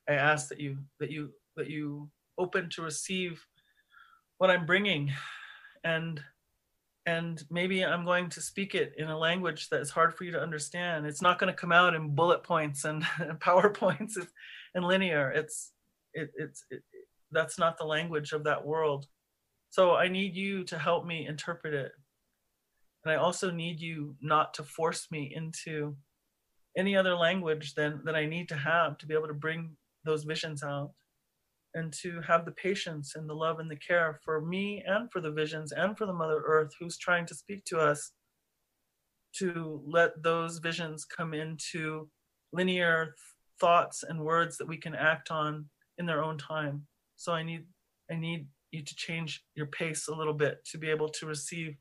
[0.09, 3.40] I ask that you that you that you open to receive
[4.38, 5.12] what I'm bringing
[5.84, 6.20] and
[7.07, 10.32] and maybe I'm going to speak it in a language that is hard for you
[10.32, 11.07] to understand.
[11.07, 14.16] It's not going to come out in bullet points and, and PowerPoints
[14.74, 15.30] and linear.
[15.30, 15.72] It's
[16.14, 16.82] it, it's it,
[17.30, 19.07] that's not the language of that world.
[19.70, 21.92] So I need you to help me interpret it.
[23.05, 25.97] And I also need you not to force me into
[26.77, 30.25] any other language than that I need to have to be able to bring those
[30.25, 30.93] visions out
[31.75, 35.20] and to have the patience and the love and the care for me and for
[35.20, 38.12] the visions and for the Mother Earth who's trying to speak to us
[39.37, 42.09] to let those visions come into
[42.53, 43.14] linear th-
[43.61, 45.66] thoughts and words that we can act on
[45.99, 46.87] in their own time.
[47.16, 47.64] So I need
[48.11, 51.77] I need you to change your pace a little bit to be able to receive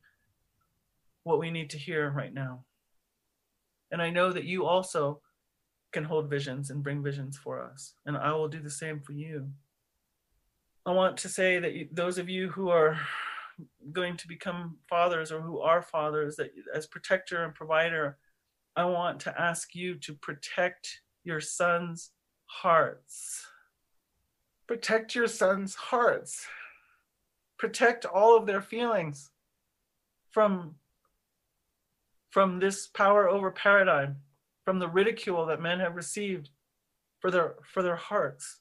[1.22, 2.64] what we need to hear right now.
[3.94, 5.20] And I know that you also
[5.92, 9.12] can hold visions and bring visions for us, and I will do the same for
[9.12, 9.48] you.
[10.84, 12.98] I want to say that you, those of you who are
[13.92, 18.18] going to become fathers or who are fathers, that as protector and provider,
[18.74, 22.10] I want to ask you to protect your sons'
[22.46, 23.46] hearts.
[24.66, 26.48] Protect your sons' hearts.
[27.58, 29.30] Protect all of their feelings
[30.32, 30.74] from,
[32.34, 34.16] from this power over paradigm,
[34.66, 36.50] from the ridicule that men have received
[37.20, 38.60] for their, for their hearts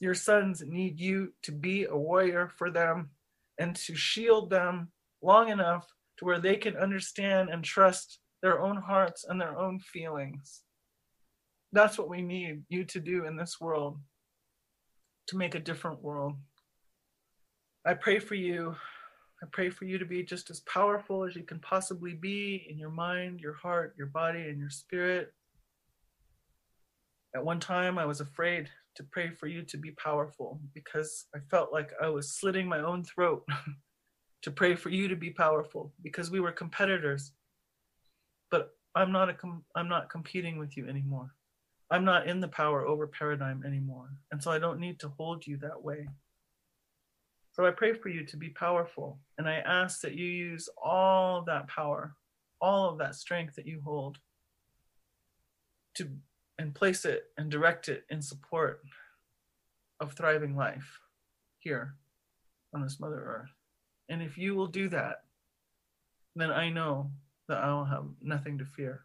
[0.00, 3.10] your sons need you to be a warrior for them
[3.58, 4.88] and to shield them
[5.22, 5.86] long enough
[6.18, 10.62] to where they can understand and trust their own hearts and their own feelings.
[11.72, 13.98] That's what we need you to do in this world
[15.28, 16.34] to make a different world.
[17.86, 18.76] I pray for you.
[19.44, 22.78] I pray for you to be just as powerful as you can possibly be in
[22.78, 25.34] your mind, your heart, your body, and your spirit.
[27.36, 31.40] At one time, I was afraid to pray for you to be powerful because I
[31.50, 33.46] felt like I was slitting my own throat
[34.42, 37.32] to pray for you to be powerful because we were competitors.
[38.50, 41.34] But I'm not a com- I'm not competing with you anymore.
[41.90, 44.08] I'm not in the power over paradigm anymore.
[44.32, 46.08] And so I don't need to hold you that way.
[47.54, 51.38] So I pray for you to be powerful and I ask that you use all
[51.38, 52.16] of that power,
[52.60, 54.18] all of that strength that you hold
[55.94, 56.08] to
[56.58, 58.82] and place it and direct it in support
[60.00, 60.98] of thriving life
[61.60, 61.94] here
[62.74, 63.54] on this Mother Earth.
[64.08, 65.22] And if you will do that,
[66.34, 67.12] then I know
[67.48, 69.04] that I will have nothing to fear.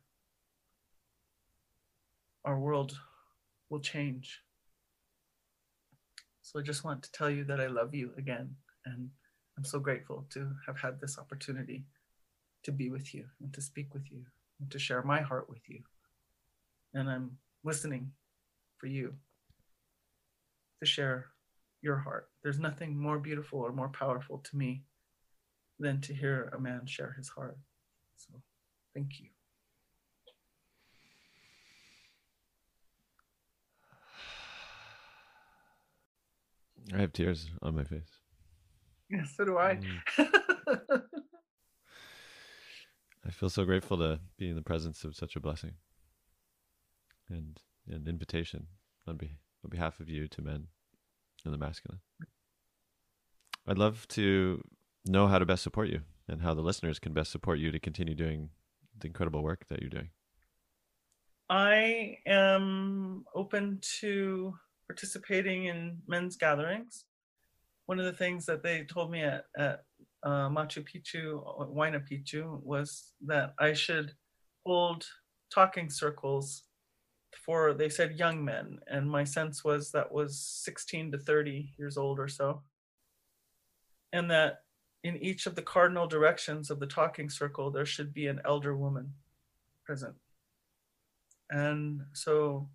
[2.46, 2.98] Our world
[3.70, 4.42] will change.
[6.50, 8.56] So I just want to tell you that I love you again.
[8.86, 9.10] And
[9.56, 11.86] I'm so grateful to have had this opportunity
[12.64, 14.24] to be with you and to speak with you
[14.60, 15.84] and to share my heart with you
[16.94, 18.12] and I'm listening
[18.78, 19.14] for you
[20.80, 21.28] to share
[21.82, 22.30] your heart.
[22.44, 24.84] There's nothing more beautiful or more powerful to me
[25.80, 27.58] than to hear a man share his heart.
[28.18, 28.42] So
[28.94, 29.28] thank you.
[36.94, 38.20] I have tears on my face.
[39.10, 39.80] Yeah, so do I.
[40.18, 41.02] Mm.
[43.26, 45.74] I feel so grateful to be in the presence of such a blessing
[47.30, 48.68] and an invitation
[49.08, 50.68] on, be, on behalf of you to men
[51.46, 52.00] and the masculine.
[53.68, 54.64] I'd love to
[55.06, 57.80] know how to best support you and how the listeners can best support you to
[57.80, 58.50] continue doing
[58.98, 60.10] the incredible work that you're doing.
[61.50, 64.54] I am open to
[64.90, 67.06] participating in men's gatherings.
[67.86, 69.84] One of the things that they told me at, at
[70.24, 74.14] uh, Machu Picchu, Huayna Picchu, was that I should
[74.66, 75.06] hold
[75.54, 76.64] talking circles
[77.46, 78.80] for, they said young men.
[78.88, 82.64] And my sense was that was 16 to 30 years old or so.
[84.12, 84.62] And that
[85.04, 88.76] in each of the cardinal directions of the talking circle, there should be an elder
[88.76, 89.14] woman
[89.86, 90.16] present.
[91.52, 92.70] And so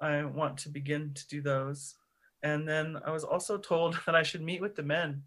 [0.00, 1.94] I want to begin to do those.
[2.42, 5.22] And then I was also told that I should meet with the men.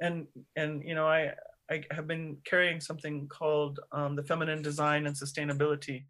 [0.00, 1.32] And and you know, I
[1.70, 6.04] I have been carrying something called um, the feminine design and sustainability,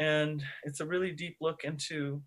[0.00, 2.22] and it's a really deep look into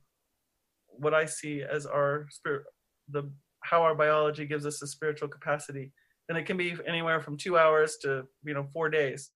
[0.87, 2.63] what I see as our spirit,
[3.09, 3.31] the
[3.63, 5.91] how our biology gives us a spiritual capacity,
[6.29, 9.31] and it can be anywhere from two hours to you know four days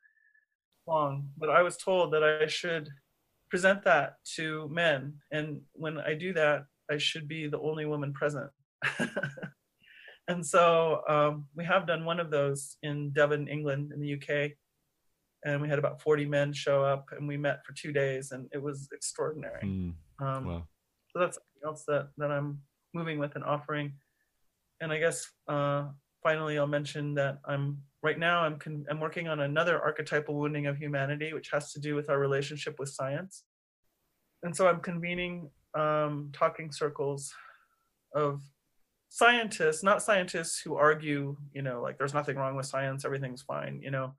[0.87, 1.29] long.
[1.37, 2.89] But I was told that I should
[3.49, 5.15] present that to men.
[5.31, 8.49] And when I do that, I should be the only woman present.
[10.27, 14.51] and so um, we have done one of those in Devon, England, in the UK.
[15.45, 18.47] And we had about 40 men show up and we met for two days and
[18.51, 19.61] it was extraordinary.
[19.63, 20.67] Mm, um, wow.
[21.09, 22.61] So that's something else that, that I'm
[22.93, 23.93] moving with and offering.
[24.81, 25.85] And I guess uh,
[26.25, 30.65] finally I'll mention that I'm right now I'm con- I'm working on another archetypal wounding
[30.65, 33.43] of humanity, which has to do with our relationship with science.
[34.41, 37.31] And so I'm convening um, talking circles
[38.15, 38.41] of
[39.09, 43.79] scientists, not scientists who argue, you know, like there's nothing wrong with science, everything's fine,
[43.83, 44.15] you know,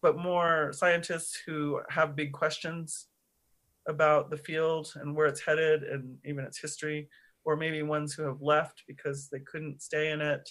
[0.00, 3.08] but more scientists who have big questions
[3.86, 7.10] about the field and where it's headed and even its history,
[7.44, 10.48] or maybe ones who have left because they couldn't stay in it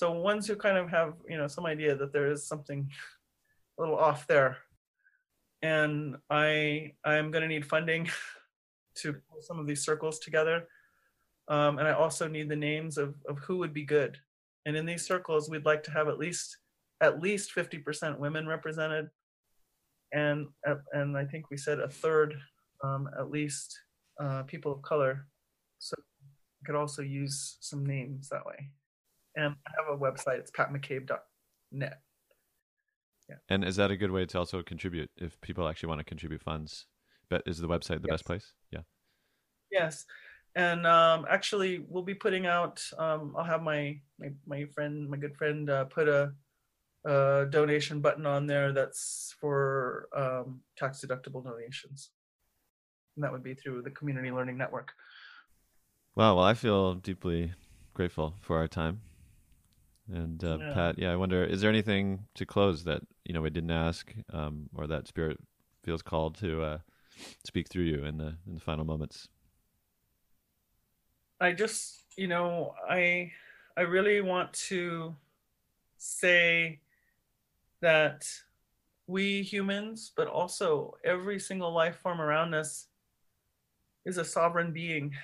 [0.00, 2.88] so ones who kind of have you know some idea that there is something
[3.78, 4.56] a little off there
[5.60, 8.08] and i i'm going to need funding
[8.94, 10.66] to pull some of these circles together
[11.48, 14.16] um, and i also need the names of, of who would be good.
[14.66, 16.58] And in these circles we'd like to have at least
[17.02, 19.08] at least 50% women represented
[20.12, 20.46] and
[20.92, 22.34] and i think we said a third
[22.84, 23.78] um, at least
[24.22, 25.26] uh, people of color.
[25.78, 28.70] So we could also use some names that way
[29.36, 30.38] and I have a website.
[30.38, 32.00] It's patmccabe.net.
[33.28, 33.36] Yeah.
[33.48, 36.42] And is that a good way to also contribute if people actually want to contribute
[36.42, 36.86] funds?
[37.28, 38.14] But is the website the yes.
[38.14, 38.52] best place?
[38.72, 38.80] Yeah.
[39.70, 40.04] Yes.
[40.56, 42.84] And um, actually, we'll be putting out.
[42.98, 46.32] Um, I'll have my my, my friend, my good friend, uh, put a,
[47.04, 52.10] a, donation button on there that's for um, tax deductible donations,
[53.14, 54.90] and that would be through the Community Learning Network.
[56.16, 56.34] Wow.
[56.34, 57.52] Well, I feel deeply
[57.94, 59.02] grateful for our time
[60.12, 60.72] and uh, yeah.
[60.72, 64.12] Pat, yeah, I wonder, is there anything to close that you know we didn't ask,
[64.32, 65.38] um, or that Spirit
[65.82, 66.78] feels called to uh,
[67.44, 69.28] speak through you in the in the final moments?
[71.40, 73.32] I just, you know, I
[73.76, 75.14] I really want to
[75.96, 76.80] say
[77.80, 78.26] that
[79.06, 82.86] we humans, but also every single life form around us,
[84.04, 85.14] is a sovereign being.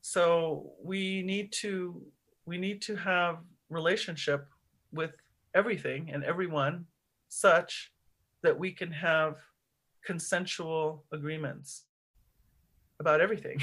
[0.00, 2.02] So we need to
[2.46, 3.38] we need to have
[3.70, 4.46] relationship
[4.92, 5.12] with
[5.54, 6.84] everything and everyone
[7.28, 7.92] such
[8.42, 9.36] that we can have
[10.04, 11.84] consensual agreements
[12.98, 13.60] about everything.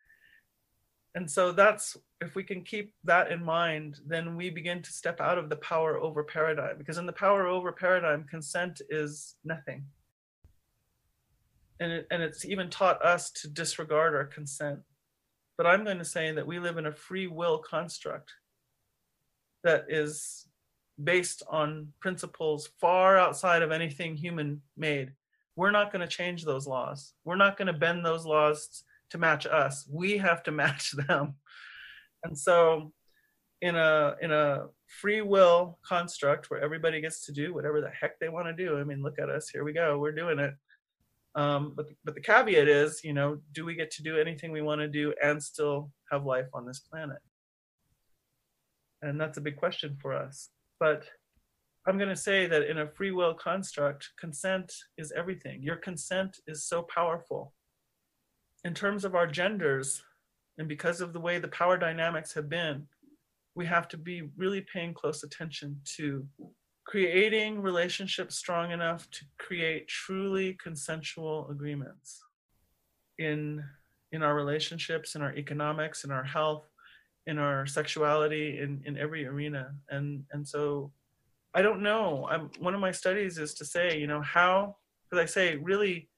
[1.14, 5.20] and so that's if we can keep that in mind, then we begin to step
[5.20, 9.84] out of the power over paradigm because in the power over paradigm, consent is nothing.
[11.80, 14.80] And, it, and it's even taught us to disregard our consent.
[15.56, 18.32] But I'm going to say that we live in a free will construct
[19.64, 20.46] that is
[21.02, 25.12] based on principles far outside of anything human made.
[25.56, 27.14] We're not going to change those laws.
[27.24, 29.86] We're not going to bend those laws to match us.
[29.90, 31.34] We have to match them.
[32.24, 32.92] And so
[33.60, 38.18] in a in a free will construct where everybody gets to do whatever the heck
[38.18, 38.78] they want to do.
[38.78, 39.48] I mean, look at us.
[39.48, 39.98] Here we go.
[39.98, 40.54] We're doing it.
[41.34, 44.62] Um, but but the caveat is, you know, do we get to do anything we
[44.62, 47.18] want to do and still have life on this planet?
[49.02, 50.50] And that's a big question for us.
[50.80, 51.06] But
[51.86, 55.62] I'm going to say that in a free will construct, consent is everything.
[55.62, 57.54] Your consent is so powerful.
[58.64, 60.02] In terms of our genders,
[60.58, 62.86] and because of the way the power dynamics have been,
[63.54, 66.26] we have to be really paying close attention to
[66.88, 72.22] creating relationships strong enough to create truly consensual agreements
[73.18, 73.62] in
[74.12, 76.64] in our relationships in our economics in our health
[77.26, 80.90] in our sexuality in in every arena and and so
[81.54, 82.26] I don't know.
[82.30, 84.76] I'm one of my studies is to say, you know, how
[85.10, 86.08] because I say really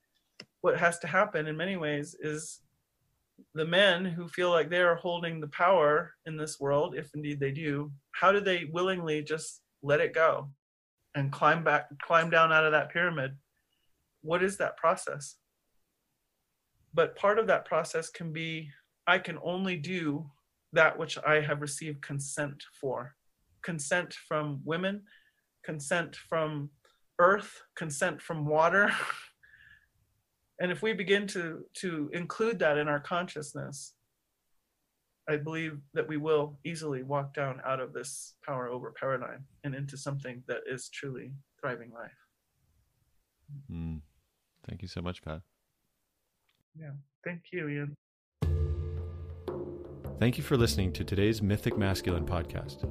[0.60, 2.60] what has to happen in many ways is
[3.54, 7.40] the men who feel like they are holding the power in this world, if indeed
[7.40, 10.48] they do, how do they willingly just let it go
[11.14, 13.36] and climb back, climb down out of that pyramid?
[14.22, 15.36] What is that process?
[16.92, 18.70] But part of that process can be
[19.06, 20.30] I can only do
[20.72, 23.14] that which I have received consent for.
[23.62, 25.02] Consent from women,
[25.64, 26.70] consent from
[27.18, 28.90] earth, consent from water.
[30.60, 33.94] and if we begin to, to include that in our consciousness,
[35.28, 39.74] I believe that we will easily walk down out of this power over paradigm and
[39.74, 42.10] into something that is truly thriving life.
[43.70, 44.00] Mm.
[44.68, 45.42] Thank you so much, Pat.
[46.78, 46.92] Yeah.
[47.24, 47.96] Thank you, Ian.
[50.20, 52.86] Thank you for listening to today's Mythic Masculine podcast.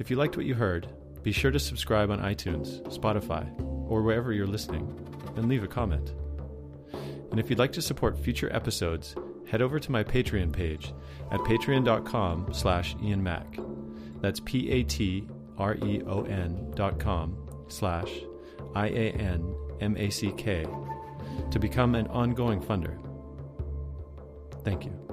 [0.00, 0.88] If you liked what you heard,
[1.22, 3.48] be sure to subscribe on iTunes, Spotify,
[3.88, 4.92] or wherever you're listening,
[5.36, 6.12] and leave a comment.
[7.30, 9.14] And if you'd like to support future episodes,
[9.46, 10.92] head over to my Patreon page
[11.30, 13.64] at patreon.com slash ianmack.
[14.20, 15.22] That's P-A-T-R-E-O-N
[16.74, 18.10] dot com slash
[18.74, 20.66] I-A-N-M-A-C-K
[21.52, 22.98] to become an ongoing funder.
[24.64, 25.09] Thank you.